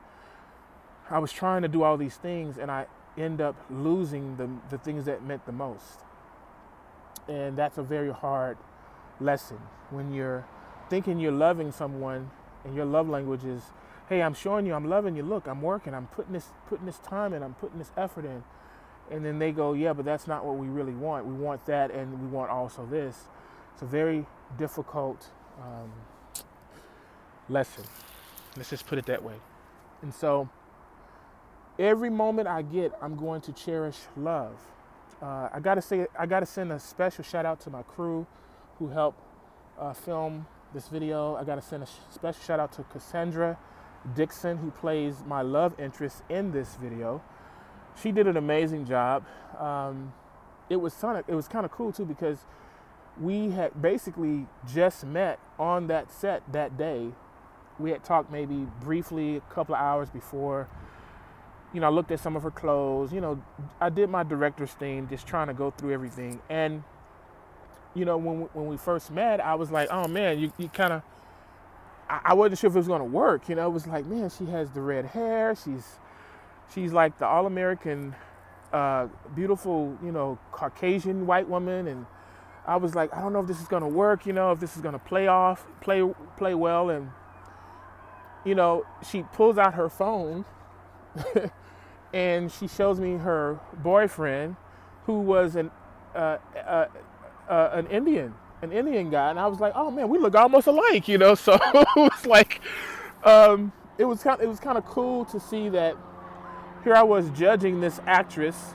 I 1.10 1.18
was 1.18 1.32
trying 1.32 1.62
to 1.62 1.68
do 1.68 1.82
all 1.82 1.96
these 1.96 2.16
things 2.16 2.58
and 2.58 2.70
I 2.70 2.86
end 3.16 3.40
up 3.40 3.56
losing 3.70 4.36
the, 4.36 4.50
the 4.68 4.76
things 4.76 5.06
that 5.06 5.24
meant 5.24 5.46
the 5.46 5.52
most. 5.52 6.00
And 7.26 7.56
that's 7.56 7.78
a 7.78 7.82
very 7.82 8.12
hard 8.12 8.58
lesson 9.18 9.58
when 9.88 10.12
you're 10.12 10.44
thinking 10.90 11.18
you're 11.18 11.32
loving 11.32 11.72
someone 11.72 12.30
and 12.64 12.76
your 12.76 12.84
love 12.84 13.08
language 13.08 13.44
is, 13.44 13.62
hey, 14.08 14.22
I'm 14.22 14.34
showing 14.34 14.66
you 14.66 14.74
I'm 14.74 14.88
loving 14.88 15.16
you. 15.16 15.22
Look, 15.22 15.46
I'm 15.46 15.62
working. 15.62 15.94
I'm 15.94 16.06
putting 16.08 16.32
this 16.32 16.48
putting 16.68 16.86
this 16.86 16.98
time 16.98 17.32
in. 17.32 17.42
I'm 17.42 17.54
putting 17.54 17.78
this 17.78 17.90
effort 17.96 18.24
in. 18.24 18.44
And 19.10 19.24
then 19.24 19.38
they 19.38 19.52
go, 19.52 19.74
yeah, 19.74 19.92
but 19.92 20.04
that's 20.04 20.26
not 20.26 20.44
what 20.44 20.56
we 20.56 20.66
really 20.66 20.94
want. 20.94 21.26
We 21.26 21.34
want 21.34 21.66
that, 21.66 21.90
and 21.90 22.20
we 22.22 22.26
want 22.26 22.50
also 22.50 22.86
this. 22.86 23.24
It's 23.74 23.82
a 23.82 23.86
very 23.86 24.24
difficult 24.56 25.28
um, 25.60 25.92
lesson. 27.50 27.84
Let's 28.56 28.70
just 28.70 28.86
put 28.86 28.98
it 28.98 29.04
that 29.06 29.22
way. 29.22 29.34
And 30.00 30.14
so, 30.14 30.48
every 31.78 32.08
moment 32.08 32.48
I 32.48 32.62
get, 32.62 32.92
I'm 33.02 33.14
going 33.14 33.42
to 33.42 33.52
cherish 33.52 33.98
love. 34.16 34.56
Uh, 35.20 35.48
I 35.52 35.60
gotta 35.60 35.82
say, 35.82 36.06
I 36.18 36.24
gotta 36.24 36.46
send 36.46 36.72
a 36.72 36.78
special 36.78 37.24
shout 37.24 37.44
out 37.44 37.60
to 37.60 37.70
my 37.70 37.82
crew 37.82 38.26
who 38.78 38.88
helped 38.88 39.20
uh, 39.78 39.92
film 39.92 40.46
this 40.72 40.88
video. 40.88 41.36
I 41.36 41.44
gotta 41.44 41.62
send 41.62 41.82
a 41.82 41.88
special 42.10 42.42
shout 42.42 42.58
out 42.58 42.72
to 42.72 42.84
Cassandra 42.84 43.58
Dixon, 44.14 44.58
who 44.58 44.70
plays 44.70 45.22
my 45.26 45.42
love 45.42 45.78
interest 45.78 46.22
in 46.28 46.52
this 46.52 46.76
video. 46.76 47.22
She 48.00 48.12
did 48.12 48.26
an 48.26 48.36
amazing 48.36 48.86
job. 48.86 49.24
Um, 49.58 50.12
it 50.68 50.76
was 50.76 50.94
kind 50.94 51.18
of 51.18 51.28
it 51.28 51.34
was 51.34 51.48
kind 51.48 51.64
of 51.64 51.70
cool 51.70 51.92
too 51.92 52.04
because 52.04 52.38
we 53.20 53.50
had 53.50 53.80
basically 53.80 54.46
just 54.72 55.04
met 55.04 55.38
on 55.58 55.86
that 55.86 56.10
set 56.10 56.42
that 56.52 56.76
day. 56.76 57.10
We 57.78 57.90
had 57.90 58.04
talked 58.04 58.30
maybe 58.30 58.66
briefly 58.80 59.36
a 59.36 59.40
couple 59.40 59.74
of 59.74 59.80
hours 59.80 60.10
before. 60.10 60.68
You 61.72 61.80
know, 61.80 61.88
I 61.88 61.90
looked 61.90 62.10
at 62.12 62.20
some 62.20 62.36
of 62.36 62.42
her 62.42 62.50
clothes. 62.50 63.12
You 63.12 63.20
know, 63.20 63.42
I 63.80 63.88
did 63.90 64.08
my 64.08 64.22
director's 64.22 64.72
thing, 64.72 65.08
just 65.08 65.26
trying 65.26 65.48
to 65.48 65.54
go 65.54 65.70
through 65.70 65.92
everything. 65.92 66.40
And 66.48 66.84
you 67.94 68.04
know, 68.04 68.16
when 68.16 68.40
we, 68.42 68.46
when 68.52 68.66
we 68.66 68.76
first 68.76 69.10
met, 69.10 69.40
I 69.40 69.54
was 69.54 69.70
like, 69.70 69.88
oh 69.90 70.08
man, 70.08 70.38
you, 70.38 70.52
you 70.58 70.68
kind 70.68 70.94
of. 70.94 71.02
I 72.14 72.30
I 72.30 72.34
wasn't 72.34 72.58
sure 72.58 72.68
if 72.68 72.76
it 72.76 72.78
was 72.78 72.88
gonna 72.88 73.04
work. 73.04 73.48
You 73.48 73.54
know, 73.56 73.66
it 73.66 73.72
was 73.72 73.86
like, 73.86 74.06
man, 74.06 74.30
she 74.30 74.46
has 74.46 74.70
the 74.70 74.80
red 74.80 75.06
hair. 75.06 75.54
She's 75.54 75.98
she's 76.74 76.92
like 76.92 77.18
the 77.18 77.26
all-American, 77.26 78.14
uh, 78.72 79.08
beautiful, 79.34 79.96
you 80.02 80.12
know, 80.12 80.38
Caucasian 80.52 81.26
white 81.26 81.48
woman, 81.48 81.86
and 81.88 82.06
I 82.66 82.76
was 82.76 82.94
like, 82.94 83.12
I 83.14 83.20
don't 83.20 83.32
know 83.32 83.40
if 83.40 83.46
this 83.46 83.60
is 83.60 83.68
gonna 83.68 83.88
work. 83.88 84.26
You 84.26 84.32
know, 84.32 84.52
if 84.52 84.60
this 84.60 84.76
is 84.76 84.82
gonna 84.82 84.98
play 84.98 85.26
off, 85.26 85.66
play 85.80 86.02
play 86.36 86.54
well, 86.54 86.90
and 86.90 87.10
you 88.44 88.54
know, 88.54 88.84
she 89.08 89.22
pulls 89.22 89.58
out 89.58 89.74
her 89.74 89.88
phone, 89.88 90.44
and 92.12 92.50
she 92.52 92.68
shows 92.68 93.00
me 93.00 93.16
her 93.16 93.58
boyfriend, 93.82 94.56
who 95.06 95.20
was 95.20 95.56
an 95.56 95.70
uh, 96.14 96.38
uh, 96.56 96.86
uh, 97.48 97.70
an 97.72 97.86
Indian, 97.88 98.34
an 98.62 98.72
Indian 98.72 99.10
guy, 99.10 99.30
and 99.30 99.38
I 99.38 99.46
was 99.46 99.60
like, 99.60 99.72
oh 99.74 99.90
man, 99.90 100.08
we 100.08 100.18
look 100.18 100.34
almost 100.34 100.66
alike, 100.66 101.08
you 101.08 101.18
know. 101.18 101.34
So 101.44 101.54
it 101.54 101.88
was 101.96 102.26
like, 102.26 102.60
um, 103.24 103.72
it 103.98 104.04
was 104.04 104.22
kind, 104.22 104.40
it 104.40 104.48
was 104.48 104.60
kind 104.60 104.78
of 104.78 104.84
cool 104.86 105.24
to 105.26 105.40
see 105.40 105.68
that. 105.70 105.96
Here 106.82 106.94
I 106.94 107.02
was 107.02 107.30
judging 107.30 107.80
this 107.80 107.98
actress 108.06 108.74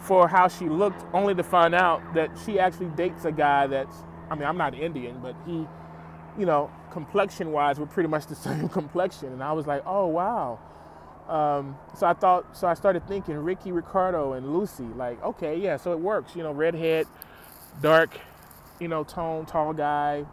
for 0.00 0.28
how 0.28 0.48
she 0.48 0.68
looked, 0.68 1.02
only 1.14 1.34
to 1.34 1.42
find 1.42 1.74
out 1.74 2.02
that 2.12 2.30
she 2.44 2.58
actually 2.58 2.88
dates 2.88 3.24
a 3.24 3.32
guy 3.32 3.66
that's. 3.66 3.96
I 4.30 4.34
mean, 4.36 4.44
I'm 4.44 4.56
not 4.56 4.74
Indian, 4.74 5.18
but 5.20 5.34
he, 5.44 5.66
you 6.38 6.46
know, 6.46 6.70
complexion-wise, 6.90 7.80
we're 7.80 7.86
pretty 7.86 8.08
much 8.08 8.26
the 8.26 8.34
same 8.48 8.68
complexion, 8.68 9.32
and 9.32 9.42
I 9.42 9.52
was 9.52 9.66
like, 9.66 9.82
oh 9.86 10.06
wow. 10.06 10.58
Um, 11.28 11.76
so 11.96 12.06
I 12.06 12.12
thought, 12.12 12.56
so 12.56 12.66
I 12.66 12.74
started 12.74 13.06
thinking 13.06 13.36
Ricky 13.36 13.70
Ricardo 13.70 14.32
and 14.32 14.52
Lucy, 14.52 14.84
like, 14.96 15.22
okay, 15.22 15.56
yeah, 15.56 15.76
so 15.76 15.92
it 15.92 16.00
works, 16.00 16.34
you 16.34 16.42
know, 16.42 16.50
redhead, 16.50 17.06
dark, 17.80 18.18
you 18.80 18.88
know, 18.88 19.04
tone, 19.04 19.46
tall 19.46 19.72
guy. 19.72 20.24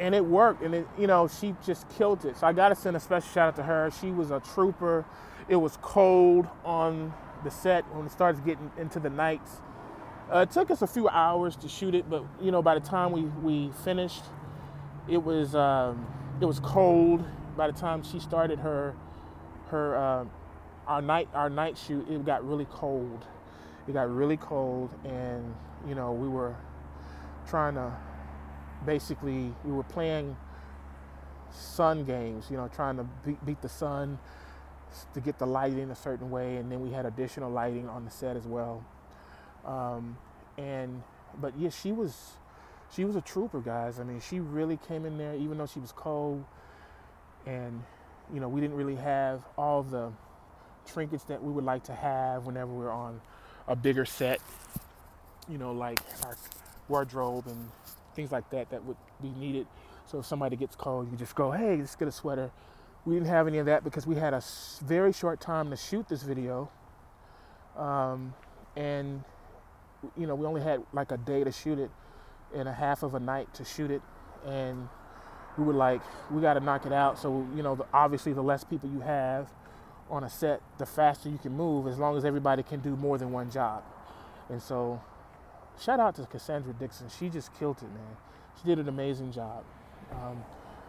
And 0.00 0.14
it 0.14 0.24
worked, 0.24 0.62
and 0.62 0.74
it, 0.74 0.88
you 0.98 1.06
know, 1.06 1.28
she 1.28 1.54
just 1.64 1.88
killed 1.90 2.24
it. 2.24 2.36
So 2.36 2.46
I 2.46 2.52
got 2.52 2.70
to 2.70 2.74
send 2.74 2.96
a 2.96 3.00
special 3.00 3.28
shout 3.32 3.48
out 3.48 3.56
to 3.56 3.62
her. 3.62 3.90
She 4.00 4.10
was 4.10 4.30
a 4.30 4.40
trooper. 4.40 5.04
It 5.48 5.56
was 5.56 5.78
cold 5.82 6.48
on 6.64 7.12
the 7.44 7.50
set 7.50 7.84
when 7.94 8.06
it 8.06 8.12
starts 8.12 8.40
getting 8.40 8.72
into 8.78 8.98
the 8.98 9.10
nights. 9.10 9.60
Uh, 10.32 10.38
it 10.38 10.50
took 10.50 10.70
us 10.70 10.82
a 10.82 10.86
few 10.86 11.08
hours 11.08 11.54
to 11.56 11.68
shoot 11.68 11.94
it, 11.94 12.08
but 12.08 12.24
you 12.40 12.50
know, 12.50 12.62
by 12.62 12.74
the 12.74 12.80
time 12.80 13.12
we, 13.12 13.22
we 13.22 13.70
finished, 13.84 14.24
it 15.06 15.22
was 15.22 15.54
um, 15.54 16.06
it 16.40 16.46
was 16.46 16.60
cold. 16.60 17.24
By 17.56 17.70
the 17.70 17.78
time 17.78 18.02
she 18.02 18.18
started 18.18 18.58
her 18.60 18.94
her 19.68 19.96
uh, 19.96 20.24
our 20.86 21.02
night 21.02 21.28
our 21.34 21.50
night 21.50 21.76
shoot, 21.76 22.08
it 22.08 22.24
got 22.24 22.46
really 22.46 22.66
cold. 22.70 23.26
It 23.86 23.92
got 23.92 24.10
really 24.10 24.38
cold, 24.38 24.90
and 25.04 25.54
you 25.86 25.94
know 25.94 26.12
we 26.12 26.26
were 26.26 26.56
trying 27.48 27.74
to 27.74 27.92
basically 28.86 29.52
we 29.64 29.72
were 29.72 29.82
playing 29.82 30.36
sun 31.50 32.04
games. 32.04 32.46
You 32.50 32.56
know, 32.56 32.68
trying 32.68 32.96
to 32.96 33.04
beat, 33.24 33.44
beat 33.44 33.62
the 33.62 33.68
sun 33.68 34.18
to 35.12 35.20
get 35.20 35.38
the 35.38 35.46
lighting 35.46 35.90
a 35.90 35.94
certain 35.96 36.30
way, 36.30 36.56
and 36.56 36.70
then 36.70 36.80
we 36.80 36.90
had 36.90 37.06
additional 37.06 37.50
lighting 37.50 37.88
on 37.88 38.04
the 38.04 38.10
set 38.10 38.36
as 38.36 38.46
well. 38.46 38.84
Um, 39.64 40.16
and 40.58 41.02
but 41.40 41.58
yeah, 41.58 41.70
she 41.70 41.92
was 41.92 42.32
she 42.94 43.04
was 43.04 43.16
a 43.16 43.20
trooper, 43.20 43.60
guys. 43.60 43.98
I 43.98 44.04
mean, 44.04 44.20
she 44.20 44.40
really 44.40 44.78
came 44.88 45.04
in 45.04 45.18
there, 45.18 45.34
even 45.34 45.58
though 45.58 45.66
she 45.66 45.80
was 45.80 45.92
cold, 45.92 46.44
and 47.46 47.82
you 48.32 48.40
know 48.40 48.48
we 48.48 48.60
didn't 48.60 48.76
really 48.76 48.96
have 48.96 49.42
all 49.56 49.82
the 49.82 50.12
trinkets 50.86 51.24
that 51.24 51.42
we 51.42 51.50
would 51.50 51.64
like 51.64 51.84
to 51.84 51.94
have 51.94 52.46
whenever 52.46 52.70
we're 52.70 52.92
on 52.92 53.20
a 53.66 53.74
bigger 53.74 54.04
set. 54.04 54.40
You 55.48 55.58
know, 55.58 55.72
like 55.72 55.98
our 56.24 56.36
wardrobe 56.88 57.46
and 57.46 57.70
things 58.14 58.32
like 58.32 58.48
that 58.50 58.70
that 58.70 58.84
would 58.84 58.96
be 59.22 59.30
needed. 59.30 59.66
So 60.06 60.18
if 60.18 60.26
somebody 60.26 60.56
gets 60.56 60.76
cold, 60.76 61.10
you 61.10 61.16
just 61.16 61.34
go, 61.34 61.50
hey, 61.50 61.76
let's 61.76 61.96
get 61.96 62.08
a 62.08 62.12
sweater. 62.12 62.50
We 63.06 63.14
didn't 63.14 63.28
have 63.28 63.46
any 63.46 63.58
of 63.58 63.66
that 63.66 63.84
because 63.84 64.06
we 64.06 64.16
had 64.16 64.34
a 64.34 64.42
very 64.82 65.12
short 65.12 65.40
time 65.40 65.70
to 65.70 65.76
shoot 65.76 66.08
this 66.08 66.22
video. 66.22 66.70
Um, 67.76 68.34
and, 68.76 69.24
you 70.16 70.26
know, 70.26 70.34
we 70.34 70.46
only 70.46 70.62
had 70.62 70.82
like 70.92 71.10
a 71.10 71.16
day 71.16 71.44
to 71.44 71.52
shoot 71.52 71.78
it 71.78 71.90
and 72.54 72.68
a 72.68 72.72
half 72.72 73.02
of 73.02 73.14
a 73.14 73.20
night 73.20 73.52
to 73.54 73.64
shoot 73.64 73.90
it. 73.90 74.02
And 74.46 74.88
we 75.58 75.64
were 75.64 75.72
like, 75.72 76.02
we 76.30 76.40
got 76.40 76.54
to 76.54 76.60
knock 76.60 76.86
it 76.86 76.92
out. 76.92 77.18
So, 77.18 77.46
you 77.54 77.62
know, 77.62 77.74
the, 77.74 77.86
obviously, 77.92 78.32
the 78.32 78.42
less 78.42 78.64
people 78.64 78.90
you 78.90 79.00
have 79.00 79.50
on 80.10 80.24
a 80.24 80.30
set, 80.30 80.60
the 80.78 80.86
faster 80.86 81.28
you 81.28 81.38
can 81.38 81.52
move 81.52 81.86
as 81.86 81.98
long 81.98 82.16
as 82.16 82.24
everybody 82.24 82.62
can 82.62 82.80
do 82.80 82.96
more 82.96 83.18
than 83.18 83.32
one 83.32 83.50
job. 83.50 83.82
And 84.48 84.62
so, 84.62 85.00
shout 85.80 86.00
out 86.00 86.14
to 86.16 86.26
Cassandra 86.26 86.72
Dixon. 86.72 87.08
She 87.08 87.28
just 87.28 87.52
killed 87.58 87.78
it, 87.78 87.88
man. 87.88 88.16
She 88.58 88.66
did 88.66 88.78
an 88.78 88.88
amazing 88.88 89.32
job. 89.32 89.64
Um, 90.12 90.44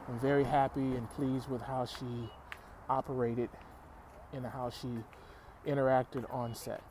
I'm 0.07 0.19
very 0.19 0.43
happy 0.43 0.81
and 0.81 1.09
pleased 1.11 1.49
with 1.49 1.61
how 1.61 1.85
she 1.85 2.29
operated 2.89 3.49
and 4.33 4.45
how 4.45 4.69
she 4.69 4.89
interacted 5.65 6.31
on 6.33 6.53
set. 6.53 6.81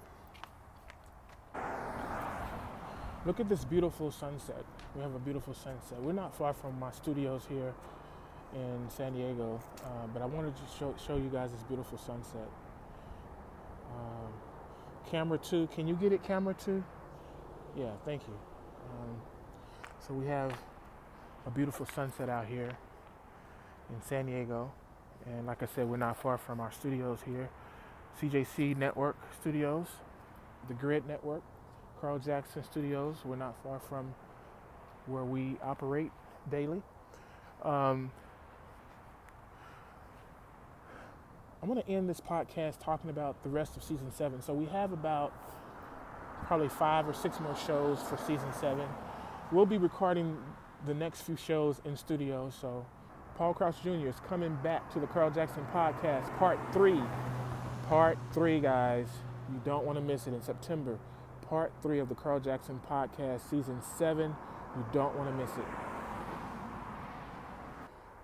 Look 3.24 3.40
at 3.40 3.48
this 3.48 3.64
beautiful 3.64 4.10
sunset. 4.10 4.64
We 4.94 5.02
have 5.02 5.14
a 5.14 5.18
beautiful 5.18 5.54
sunset. 5.54 6.00
We're 6.02 6.12
not 6.12 6.36
far 6.36 6.52
from 6.52 6.78
my 6.78 6.90
studios 6.90 7.42
here 7.48 7.72
in 8.54 8.90
San 8.90 9.14
Diego, 9.14 9.60
uh, 9.82 10.06
but 10.12 10.22
I 10.22 10.26
wanted 10.26 10.54
to 10.56 10.62
show, 10.78 10.94
show 11.04 11.16
you 11.16 11.30
guys 11.32 11.50
this 11.52 11.62
beautiful 11.62 11.98
sunset. 11.98 12.48
Um, 13.94 14.32
camera 15.10 15.38
two, 15.38 15.68
can 15.74 15.88
you 15.88 15.94
get 15.94 16.12
it, 16.12 16.22
camera 16.22 16.54
two? 16.54 16.84
Yeah, 17.76 17.90
thank 18.04 18.22
you. 18.28 18.34
Um, 18.90 19.20
so 20.06 20.14
we 20.14 20.26
have 20.26 20.52
a 21.46 21.50
beautiful 21.50 21.86
sunset 21.86 22.28
out 22.28 22.46
here 22.46 22.70
in 23.90 24.00
San 24.02 24.26
Diego. 24.26 24.70
And 25.26 25.46
like 25.46 25.62
I 25.62 25.66
said, 25.66 25.88
we're 25.88 25.96
not 25.96 26.20
far 26.20 26.38
from 26.38 26.60
our 26.60 26.70
studios 26.70 27.18
here. 27.26 27.48
CJC 28.20 28.76
Network 28.76 29.16
Studios, 29.40 29.86
the 30.68 30.74
Grid 30.74 31.06
Network, 31.08 31.42
Carl 32.00 32.20
Jackson 32.20 32.62
Studios. 32.62 33.16
We're 33.24 33.36
not 33.36 33.56
far 33.64 33.80
from 33.80 34.14
where 35.06 35.24
we 35.24 35.56
operate 35.62 36.12
daily. 36.50 36.82
Um, 37.62 38.12
I'm 41.60 41.68
going 41.68 41.82
to 41.82 41.88
end 41.88 42.08
this 42.08 42.20
podcast 42.20 42.78
talking 42.78 43.10
about 43.10 43.42
the 43.42 43.48
rest 43.48 43.76
of 43.76 43.82
season 43.82 44.12
seven. 44.12 44.42
So 44.42 44.52
we 44.52 44.66
have 44.66 44.92
about 44.92 45.32
probably 46.44 46.68
five 46.68 47.08
or 47.08 47.14
six 47.14 47.40
more 47.40 47.56
shows 47.56 48.00
for 48.02 48.16
season 48.16 48.52
seven. 48.60 48.86
We'll 49.52 49.66
be 49.66 49.78
recording 49.78 50.38
the 50.86 50.94
next 50.94 51.22
few 51.22 51.36
shows 51.36 51.80
in 51.84 51.96
studio. 51.96 52.50
So 52.50 52.86
Paul 53.36 53.54
Crouch 53.54 53.82
Jr. 53.82 54.08
is 54.08 54.20
coming 54.28 54.56
back 54.62 54.92
to 54.92 55.00
the 55.00 55.06
Carl 55.06 55.30
Jackson 55.30 55.64
podcast, 55.72 56.36
part 56.38 56.58
three. 56.72 57.00
Part 57.88 58.18
three, 58.32 58.60
guys. 58.60 59.08
You 59.52 59.60
don't 59.64 59.84
want 59.84 59.98
to 59.98 60.02
miss 60.04 60.26
it 60.26 60.34
in 60.34 60.42
September. 60.42 60.98
Part 61.48 61.72
three 61.82 61.98
of 61.98 62.08
the 62.08 62.14
Carl 62.14 62.40
Jackson 62.40 62.80
podcast, 62.90 63.48
season 63.50 63.80
seven. 63.98 64.34
You 64.76 64.84
don't 64.92 65.16
want 65.16 65.30
to 65.30 65.36
miss 65.36 65.50
it. 65.56 65.64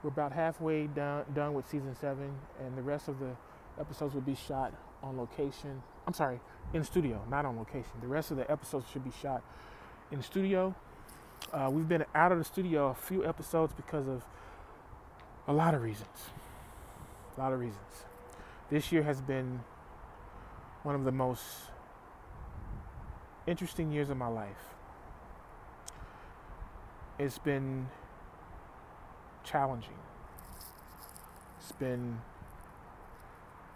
we're 0.03 0.09
about 0.11 0.33
halfway 0.33 0.87
down, 0.87 1.25
done 1.35 1.55
with 1.55 1.69
season 1.69 1.95
seven, 1.95 2.33
and 2.59 2.77
the 2.77 2.83
rest 2.83 3.09
of 3.09 3.19
the 3.19 3.31
episodes 3.79 4.15
will 4.15 4.23
be 4.23 4.35
shot 4.35 4.73
on 5.03 5.17
location. 5.19 5.83
I'm 6.11 6.15
sorry, 6.15 6.41
in 6.75 6.83
studio, 6.83 7.23
not 7.31 7.45
on 7.45 7.57
location. 7.57 7.93
The 8.01 8.09
rest 8.09 8.33
of 8.33 8.37
the 8.37 8.51
episodes 8.51 8.85
should 8.93 9.05
be 9.05 9.13
shot 9.23 9.45
in 10.11 10.21
studio. 10.25 10.75
Uh, 11.53 11.69
we've 11.71 11.89
been 11.89 12.05
out 12.17 12.33
of 12.33 12.39
the 12.39 12.45
studio 12.45 12.89
a 12.89 12.95
few 12.95 13.25
episodes 13.25 13.73
because 13.75 14.09
of 14.09 14.25
a 15.47 15.53
lot 15.53 15.73
of 15.73 15.83
reasons. 15.83 16.31
A 17.37 17.41
lot 17.41 17.53
of 17.53 17.61
reasons. 17.61 18.07
This 18.71 18.91
year 18.91 19.05
has 19.05 19.21
been 19.21 19.61
one 20.83 20.97
of 20.97 21.05
the 21.05 21.13
most 21.13 21.45
interesting 23.47 23.93
years 23.93 24.11
of 24.11 24.17
my 24.17 24.27
life. 24.27 24.75
It's 27.21 27.39
been 27.39 27.87
challenging. 29.45 30.01
It's 31.61 31.71
been 31.71 32.19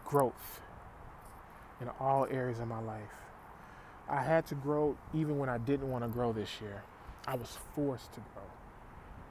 growth 0.04 0.62
in 1.80 1.88
all 2.00 2.26
areas 2.30 2.60
of 2.60 2.68
my 2.68 2.80
life. 2.80 3.02
I 4.08 4.22
had 4.22 4.46
to 4.46 4.54
grow 4.54 4.96
even 5.14 5.38
when 5.38 5.48
I 5.48 5.58
didn't 5.58 5.90
want 5.90 6.04
to 6.04 6.08
grow 6.08 6.32
this 6.32 6.60
year. 6.60 6.82
I 7.26 7.36
was 7.36 7.56
forced 7.74 8.12
to 8.14 8.20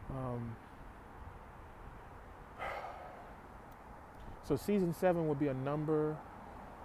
grow. 0.10 0.18
Um, 0.18 0.56
so 4.48 4.56
season 4.56 4.94
seven 4.94 5.28
will 5.28 5.36
be 5.36 5.48
a 5.48 5.54
number 5.54 6.18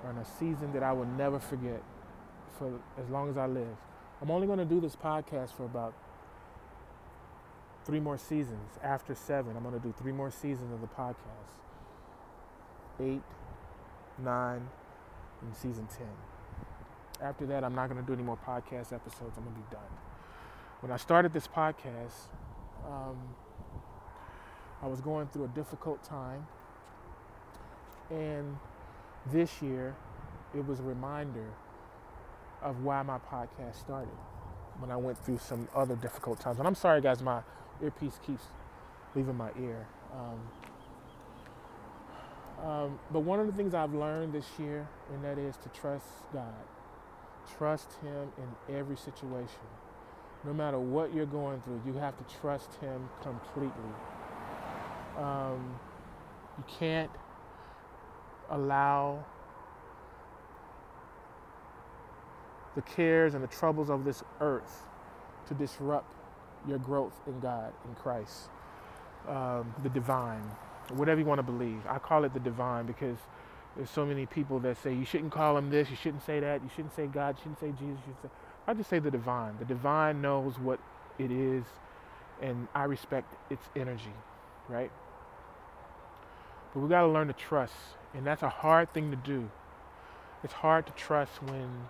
or 0.05 0.11
a 0.11 0.25
season 0.39 0.73
that 0.73 0.83
I 0.83 0.93
will 0.93 1.07
never 1.07 1.39
forget 1.39 1.83
for 2.59 2.73
as 3.01 3.09
long 3.09 3.31
as 3.31 3.37
I 3.37 3.47
live. 3.47 3.77
I'm 4.21 4.31
only 4.31 4.47
going 4.47 4.59
to 4.59 4.65
do 4.65 4.81
this 4.81 4.97
podcast 4.97 5.53
for 5.53 5.65
about 5.65 5.95
three 7.85 8.01
more 8.01 8.19
seasons. 8.19 8.79
After 8.83 9.15
seven, 9.15 9.57
I'm 9.57 9.63
going 9.63 9.75
to 9.75 9.81
do 9.81 9.95
three 9.97 10.13
more 10.13 10.31
seasons 10.31 10.73
of 10.73 10.81
the 10.81 10.89
podcast. 10.89 11.17
Eight, 13.01 13.23
nine, 14.23 14.69
and 15.43 15.55
season 15.55 15.87
10. 15.97 16.07
After 17.21 17.47
that, 17.47 17.65
I'm 17.65 17.75
not 17.75 17.89
going 17.89 18.01
to 18.01 18.07
do 18.07 18.13
any 18.13 18.23
more 18.23 18.39
podcast 18.47 18.93
episodes. 18.93 19.37
I'm 19.37 19.45
going 19.45 19.55
to 19.55 19.61
be 19.61 19.71
done. 19.71 19.91
When 20.81 20.93
I 20.93 20.97
started 20.97 21.33
this 21.33 21.49
podcast, 21.49 22.29
um, 22.87 23.17
I 24.83 24.87
was 24.87 25.01
going 25.01 25.27
through 25.29 25.45
a 25.45 25.49
difficult 25.49 26.03
time. 26.05 26.47
And 28.11 28.57
this 29.33 29.61
year, 29.61 29.97
it 30.55 30.67
was 30.67 30.81
a 30.81 30.85
reminder 30.85 31.49
of 32.63 32.85
why 32.85 33.03
my 33.03 33.19
podcast 33.19 33.81
started 33.81 34.15
when 34.79 34.91
I 34.91 34.97
went 34.97 35.19
through 35.25 35.39
some 35.39 35.69
other 35.75 35.97
difficult 35.97 36.41
times. 36.41 36.59
And 36.59 36.67
I'm 36.67 36.75
sorry, 36.75 37.01
guys, 37.01 37.23
my 37.23 37.43
earpiece 37.83 38.19
keeps 38.25 38.45
leaving 39.15 39.37
my 39.37 39.51
ear. 39.61 39.87
Um, 40.13 40.39
um, 42.65 42.99
but 43.13 43.21
one 43.21 43.41
of 43.41 43.47
the 43.47 43.53
things 43.53 43.75
I've 43.75 43.95
learned 43.95 44.33
this 44.33 44.47
year, 44.59 44.87
and 45.13 45.25
that 45.25 45.39
is 45.39 45.57
to 45.59 45.69
trust 45.69 46.07
God. 46.33 46.55
Trust 47.57 47.93
Him 48.03 48.29
in 48.37 48.77
every 48.77 48.97
situation. 48.97 49.67
No 50.45 50.53
matter 50.53 50.79
what 50.79 51.15
you're 51.15 51.27
going 51.27 51.61
through, 51.63 51.81
you 51.87 51.95
have 51.95 52.17
to 52.17 52.35
trust 52.41 52.75
Him 52.81 53.09
completely. 53.23 53.73
Um, 55.17 55.79
you 56.59 56.65
can't 56.79 57.11
allow 58.51 59.25
the 62.75 62.83
cares 62.83 63.35
and 63.35 63.43
the 63.43 63.49
troubles 63.49 63.91
of 63.91 64.05
this 64.05 64.23
earth 64.41 64.87
to 65.49 65.55
disrupt 65.55 66.15
your 66.69 66.79
growth 66.79 67.21
in 67.27 67.41
God, 67.41 67.73
in 67.89 67.95
Christ, 67.95 68.51
um, 69.29 69.75
the 69.83 69.89
divine, 69.89 70.45
whatever 70.91 71.21
you 71.21 71.27
want 71.27 71.39
to 71.39 71.43
believe. 71.43 71.81
I 71.89 71.99
call 71.99 72.25
it 72.25 72.35
the 72.35 72.41
divine 72.41 72.87
because 72.87 73.19
there's 73.77 73.91
so 73.91 74.05
many 74.07 74.27
people 74.27 74.59
that 74.61 74.77
say 74.83 74.93
you 74.95 75.05
shouldn't 75.05 75.33
call 75.33 75.57
him 75.57 75.71
this, 75.71 75.91
you 75.91 75.97
shouldn't 75.97 76.25
say 76.25 76.41
that, 76.41 76.63
you 76.63 76.71
shouldn't 76.75 76.95
say 76.95 77.07
God, 77.07 77.37
you 77.37 77.43
shouldn't 77.43 77.61
say 77.61 77.71
Jesus. 77.71 78.03
You 78.07 78.17
say, 78.23 78.29
I 78.67 78.75
just 78.75 78.91
say 78.91 78.99
the 78.99 79.11
divine. 79.11 79.57
The 79.59 79.65
divine 79.65 80.21
knows 80.21 80.59
what 80.59 80.81
it 81.19 81.31
is, 81.31 81.65
and 82.43 82.69
I 82.75 82.85
respect 82.85 83.33
its 83.51 83.65
energy, 83.77 84.13
right? 84.69 84.91
But 86.75 86.81
we 86.81 86.89
got 86.89 87.03
to 87.03 87.09
learn 87.09 87.29
to 87.29 87.33
trust, 87.33 87.75
and 88.15 88.27
that's 88.27 88.43
a 88.43 88.49
hard 88.49 88.93
thing 88.93 89.11
to 89.11 89.17
do. 89.17 89.51
It's 90.45 90.53
hard 90.53 90.87
to 90.87 90.93
trust 90.93 91.43
when 91.43 91.89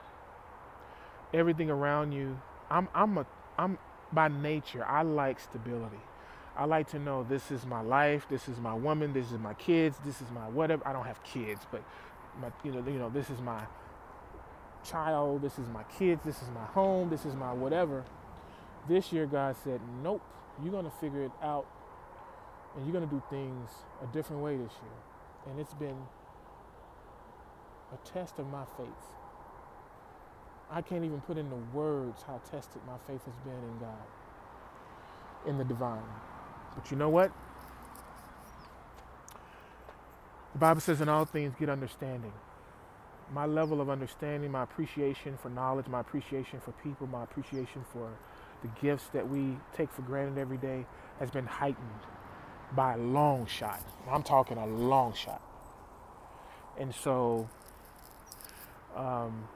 everything 1.35 1.71
around 1.71 2.13
you. 2.13 2.41
I'm 2.71 2.89
I'm 2.95 3.19
a 3.19 3.27
I'm 3.59 3.79
by 4.13 4.29
nature 4.29 4.85
I 4.87 5.03
like 5.03 5.41
stability. 5.41 6.01
I 6.59 6.65
like 6.65 6.89
to 6.89 6.99
know 6.99 7.23
this 7.23 7.53
is 7.53 7.65
my 7.65 7.81
life, 7.83 8.27
this 8.29 8.49
is 8.49 8.59
my 8.59 8.75
woman, 8.75 9.13
this 9.13 9.31
is 9.31 9.39
my 9.39 9.55
kids, 9.55 9.97
this 10.05 10.21
is 10.21 10.29
my 10.33 10.49
whatever. 10.49 10.87
I 10.87 10.93
don't 10.93 11.07
have 11.07 11.23
kids, 11.23 11.65
but 11.71 11.85
my 12.43 12.49
you 12.65 12.73
know 12.73 12.85
you 12.91 12.99
know 12.99 13.09
this 13.09 13.31
is 13.31 13.41
my 13.41 13.63
child, 14.83 15.41
this 15.41 15.57
is 15.57 15.69
my 15.69 15.85
kids, 15.85 16.25
this 16.25 16.43
is 16.43 16.49
my 16.51 16.65
home, 16.65 17.11
this 17.11 17.25
is 17.25 17.37
my 17.37 17.53
whatever. 17.53 18.05
This 18.89 19.13
year 19.13 19.25
God 19.27 19.55
said, 19.63 19.81
"Nope, 20.03 20.21
you're 20.61 20.73
to 20.83 20.91
figure 20.91 21.23
it 21.23 21.31
out 21.41 21.67
and 22.77 22.85
you're 22.85 22.93
to 23.09 23.15
do 23.15 23.23
things 23.31 23.71
a 24.03 24.07
different 24.13 24.43
way 24.43 24.57
this 24.57 24.73
year." 24.83 24.99
And 25.47 25.61
it's 25.61 25.75
been 25.75 25.97
a 27.93 27.97
test 28.09 28.41
of 28.41 28.49
my 28.49 28.65
faith. 28.77 29.15
I 30.73 30.83
can't 30.83 31.05
even 31.05 31.21
put 31.21 31.39
into 31.39 31.55
words 31.73 32.23
how 32.23 32.41
tested 32.51 32.83
my 32.85 32.99
faith 33.07 33.25
has 33.25 33.35
been 33.45 33.53
in 33.53 33.79
God, 33.79 34.07
in 35.47 35.57
the 35.57 35.65
divine. 35.65 36.03
But 36.75 36.91
you 36.91 36.97
know 36.97 37.09
what? 37.09 37.33
The 40.53 40.59
Bible 40.59 40.81
says, 40.81 41.01
in 41.01 41.09
all 41.09 41.25
things, 41.25 41.55
get 41.59 41.69
understanding. 41.69 42.33
My 43.33 43.47
level 43.47 43.81
of 43.81 43.91
understanding, 43.91 44.51
my 44.51 44.63
appreciation 44.63 45.39
for 45.41 45.51
knowledge, 45.51 45.87
my 45.87 46.01
appreciation 46.01 46.61
for 46.61 46.73
people, 46.83 47.07
my 47.07 47.23
appreciation 47.25 47.85
for 47.93 48.11
the 48.63 48.69
gifts 48.81 49.09
that 49.13 49.29
we 49.29 49.57
take 49.77 49.93
for 49.93 50.03
granted 50.03 50.39
every 50.39 50.57
day 50.57 50.87
has 51.21 51.31
been 51.31 51.47
heightened 51.47 52.01
by 52.75 52.95
a 52.95 52.99
long 52.99 53.47
shot. 53.47 53.83
I'm 54.11 54.23
talking 54.23 54.59
a 54.59 54.67
long 54.67 55.15
shot. 55.15 55.43
And 56.79 56.95
so, 56.95 57.49
um, 58.97 59.49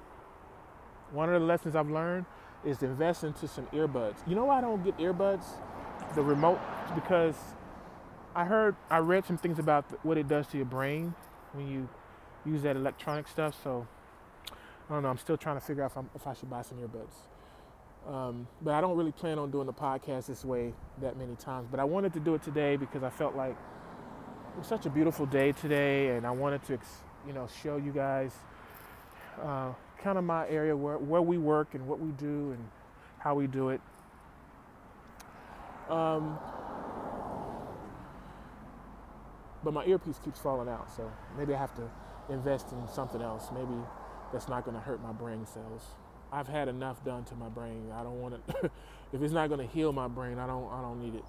one 1.12 1.33
of 1.33 1.40
the 1.40 1.46
lessons 1.46 1.75
I've 1.77 1.90
learned 1.90 2.27
is 2.64 2.79
to 2.79 2.87
invest 2.87 3.25
into 3.25 3.48
some 3.48 3.66
earbuds. 3.66 4.16
You 4.27 4.35
know 4.35 4.44
why 4.46 4.59
I 4.59 4.61
don't 4.61 4.85
get 4.85 4.96
earbuds? 4.98 5.44
The 6.14 6.22
remote, 6.22 6.61
because 6.94 7.37
I 8.35 8.44
heard, 8.44 8.77
I 8.90 8.98
read 8.98 9.25
some 9.25 9.38
things 9.38 9.59
about 9.59 9.85
what 10.05 10.18
it 10.18 10.29
does 10.29 10.46
to 10.48 10.57
your 10.57 10.66
brain 10.66 11.14
when 11.53 11.68
you 11.68 11.88
use 12.44 12.62
that 12.62 12.77
electronic 12.77 13.29
stuff. 13.29 13.59
So 13.62 13.87
I 14.51 14.92
don't 14.92 15.03
know. 15.03 15.09
I'm 15.09 15.18
still 15.18 15.37
trying 15.37 15.57
to 15.57 15.64
figure 15.64 15.83
out 15.85 15.92
if, 15.96 16.05
if 16.16 16.27
I 16.27 16.35
should 16.35 16.51
buy 16.51 16.62
some 16.62 16.79
earbuds. 16.79 18.12
Um, 18.12 18.46
but 18.61 18.75
I 18.75 18.81
don't 18.81 18.96
really 18.96 19.12
plan 19.12 19.38
on 19.38 19.51
doing 19.51 19.66
the 19.66 19.72
podcast 19.72 20.27
this 20.27 20.44
way 20.44 20.75
that 21.01 21.16
many 21.16 21.37
times. 21.37 21.68
But 21.70 21.81
I 21.81 21.85
wanted 21.85 22.12
to 22.14 22.20
do 22.20 22.35
it 22.35 22.42
today 22.42 22.77
because 22.77 23.03
I 23.03 23.11
felt 23.11 23.37
like 23.37 23.57
it 24.55 24.59
was 24.59 24.66
such 24.66 24.87
a 24.87 24.90
beautiful 24.90 25.25
day 25.25 25.53
today, 25.53 26.16
and 26.16 26.27
I 26.27 26.31
wanted 26.31 26.62
to, 26.64 26.79
you 27.27 27.33
know, 27.33 27.48
show 27.62 27.77
you 27.77 27.92
guys 27.92 28.33
uh, 29.42 29.72
kind 29.98 30.18
of 30.18 30.25
my 30.25 30.46
area 30.48 30.77
where, 30.77 30.98
where 30.98 31.22
we 31.22 31.38
work 31.38 31.75
and 31.75 31.87
what 31.87 32.01
we 32.01 32.11
do 32.11 32.53
and 32.53 32.68
how 33.18 33.35
we 33.35 33.46
do 33.46 33.70
it. 33.70 33.81
Um, 35.92 36.38
but 39.62 39.74
my 39.74 39.85
earpiece 39.85 40.18
keeps 40.24 40.40
falling 40.40 40.68
out, 40.68 40.90
so 40.90 41.11
maybe 41.37 41.55
I 41.55 41.59
have 41.59 41.74
to 41.74 41.90
invest 42.31 42.72
in 42.72 42.88
something 42.88 43.20
else. 43.20 43.50
Maybe 43.52 43.74
that's 44.33 44.48
not 44.48 44.64
going 44.64 44.74
to 44.74 44.81
hurt 44.81 45.02
my 45.02 45.12
brain 45.12 45.46
cells. 45.46 45.83
I've 46.33 46.48
had 46.48 46.68
enough 46.68 47.05
done 47.05 47.24
to 47.24 47.35
my 47.35 47.50
brain. 47.50 47.90
I 47.94 48.02
don't 48.02 48.20
want 48.20 48.46
to. 48.48 48.70
if 49.12 49.20
it's 49.20 49.35
not 49.35 49.48
going 49.48 49.61
to 49.61 49.72
heal 49.72 49.92
my 49.92 50.09
brain, 50.09 50.38
I 50.38 50.46
don't. 50.46 50.72
I 50.72 50.81
don't 50.81 51.00
need 51.02 51.14
it. 51.14 51.24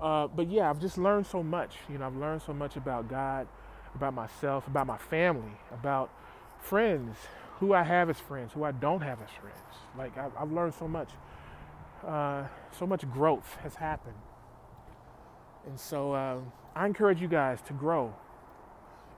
Uh, 0.00 0.26
but 0.26 0.50
yeah, 0.50 0.68
I've 0.68 0.80
just 0.80 0.98
learned 0.98 1.26
so 1.26 1.42
much. 1.42 1.76
You 1.88 1.98
know, 1.98 2.06
I've 2.06 2.16
learned 2.16 2.42
so 2.42 2.52
much 2.52 2.76
about 2.76 3.08
God, 3.08 3.46
about 3.94 4.14
myself, 4.14 4.66
about 4.66 4.88
my 4.88 4.98
family, 4.98 5.52
about 5.72 6.10
friends, 6.58 7.16
who 7.60 7.72
I 7.72 7.84
have 7.84 8.10
as 8.10 8.18
friends, 8.18 8.52
who 8.52 8.64
I 8.64 8.72
don't 8.72 9.00
have 9.00 9.22
as 9.22 9.30
friends. 9.30 9.56
Like 9.96 10.18
I've, 10.18 10.32
I've 10.36 10.50
learned 10.50 10.74
so 10.74 10.88
much. 10.88 11.10
Uh, 12.06 12.46
so 12.78 12.86
much 12.86 13.08
growth 13.10 13.56
has 13.62 13.76
happened, 13.76 14.16
and 15.66 15.80
so 15.80 16.12
uh, 16.12 16.38
I 16.76 16.86
encourage 16.86 17.20
you 17.22 17.28
guys 17.28 17.60
to 17.62 17.72
grow. 17.72 18.14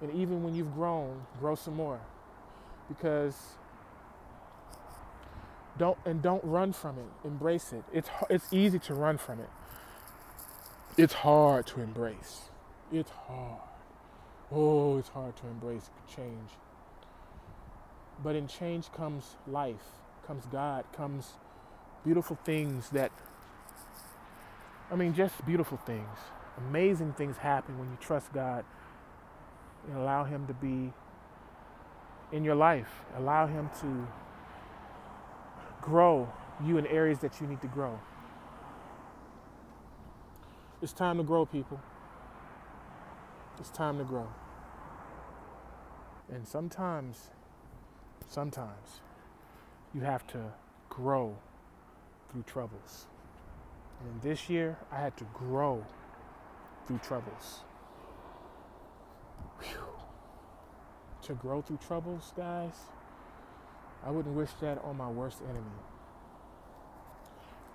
And 0.00 0.12
even 0.12 0.44
when 0.44 0.54
you've 0.54 0.74
grown, 0.74 1.26
grow 1.40 1.54
some 1.54 1.74
more, 1.74 2.00
because 2.88 3.34
don't 5.78 5.98
and 6.04 6.22
don't 6.22 6.44
run 6.44 6.72
from 6.72 6.98
it. 6.98 7.26
Embrace 7.26 7.72
it. 7.72 7.82
It's 7.92 8.08
it's 8.30 8.52
easy 8.52 8.78
to 8.80 8.94
run 8.94 9.18
from 9.18 9.40
it. 9.40 9.50
It's 10.96 11.12
hard 11.14 11.66
to 11.68 11.80
embrace. 11.80 12.50
It's 12.92 13.10
hard. 13.10 13.60
Oh, 14.52 14.98
it's 14.98 15.08
hard 15.08 15.36
to 15.36 15.46
embrace 15.46 15.90
change. 16.14 16.50
But 18.22 18.36
in 18.36 18.46
change 18.46 18.92
comes 18.92 19.36
life, 19.46 19.82
comes 20.26 20.46
God, 20.46 20.84
comes 20.92 21.32
beautiful 22.06 22.38
things 22.44 22.88
that, 22.90 23.10
I 24.92 24.94
mean, 24.94 25.12
just 25.12 25.44
beautiful 25.44 25.76
things. 25.76 26.18
amazing 26.56 27.12
things 27.12 27.36
happen 27.36 27.78
when 27.78 27.90
you 27.90 27.98
trust 28.00 28.32
God 28.32 28.64
and 29.86 29.98
allow 29.98 30.24
Him 30.24 30.46
to 30.46 30.54
be 30.54 30.92
in 32.32 32.44
your 32.44 32.54
life. 32.54 32.88
Allow 33.18 33.48
Him 33.48 33.68
to 33.80 34.06
grow 35.82 36.32
you 36.64 36.78
in 36.78 36.86
areas 36.86 37.18
that 37.18 37.40
you 37.40 37.46
need 37.46 37.60
to 37.60 37.66
grow. 37.66 37.98
It's 40.80 40.92
time 40.92 41.18
to 41.18 41.24
grow, 41.24 41.44
people. 41.44 41.80
It's 43.58 43.70
time 43.70 43.98
to 43.98 44.04
grow. 44.04 44.28
And 46.32 46.46
sometimes, 46.46 47.30
sometimes, 48.28 49.00
you 49.92 50.02
have 50.02 50.26
to 50.28 50.52
grow 50.88 51.36
through 52.30 52.42
troubles. 52.42 53.06
And 54.00 54.20
this 54.22 54.50
year, 54.50 54.78
I 54.92 55.00
had 55.00 55.16
to 55.18 55.24
grow 55.34 55.84
through 56.86 56.98
troubles. 56.98 57.60
Whew. 59.60 59.78
To 61.22 61.34
grow 61.34 61.62
through 61.62 61.78
troubles, 61.78 62.32
guys, 62.36 62.74
I 64.04 64.10
wouldn't 64.10 64.36
wish 64.36 64.50
that 64.60 64.82
on 64.84 64.96
my 64.96 65.08
worst 65.08 65.40
enemy. 65.48 65.64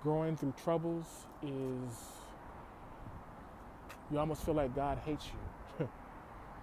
Growing 0.02 0.36
through 0.36 0.54
troubles 0.62 1.06
is, 1.42 1.98
you 4.10 4.18
almost 4.18 4.44
feel 4.44 4.54
like 4.54 4.74
God 4.74 4.98
hates 5.04 5.26
you. 5.26 5.88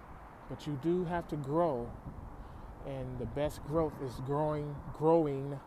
but 0.50 0.66
you 0.66 0.78
do 0.82 1.04
have 1.04 1.28
to 1.28 1.36
grow, 1.36 1.88
and 2.86 3.18
the 3.18 3.26
best 3.26 3.64
growth 3.66 3.94
is 4.04 4.12
growing, 4.26 4.74
growing 4.98 5.58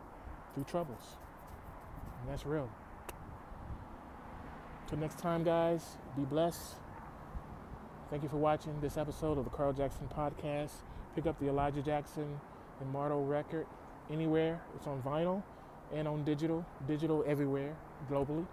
through 0.54 0.64
troubles. 0.64 1.16
And 2.24 2.32
that's 2.32 2.46
real. 2.46 2.70
Till 4.88 4.96
next 4.96 5.18
time, 5.18 5.44
guys, 5.44 5.98
be 6.16 6.22
blessed. 6.22 6.76
Thank 8.08 8.22
you 8.22 8.30
for 8.30 8.38
watching 8.38 8.80
this 8.80 8.96
episode 8.96 9.36
of 9.36 9.44
the 9.44 9.50
Carl 9.50 9.74
Jackson 9.74 10.08
Podcast. 10.16 10.70
Pick 11.14 11.26
up 11.26 11.38
the 11.38 11.48
Elijah 11.48 11.82
Jackson 11.82 12.40
Immortal 12.80 13.26
record 13.26 13.66
anywhere. 14.10 14.62
It's 14.74 14.86
on 14.86 15.02
vinyl 15.02 15.42
and 15.92 16.08
on 16.08 16.24
digital, 16.24 16.64
digital 16.88 17.22
everywhere 17.26 17.76
globally. 18.10 18.46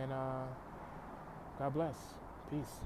And 0.00 0.10
uh, 0.10 0.44
God 1.58 1.74
bless. 1.74 1.96
Peace. 2.50 2.80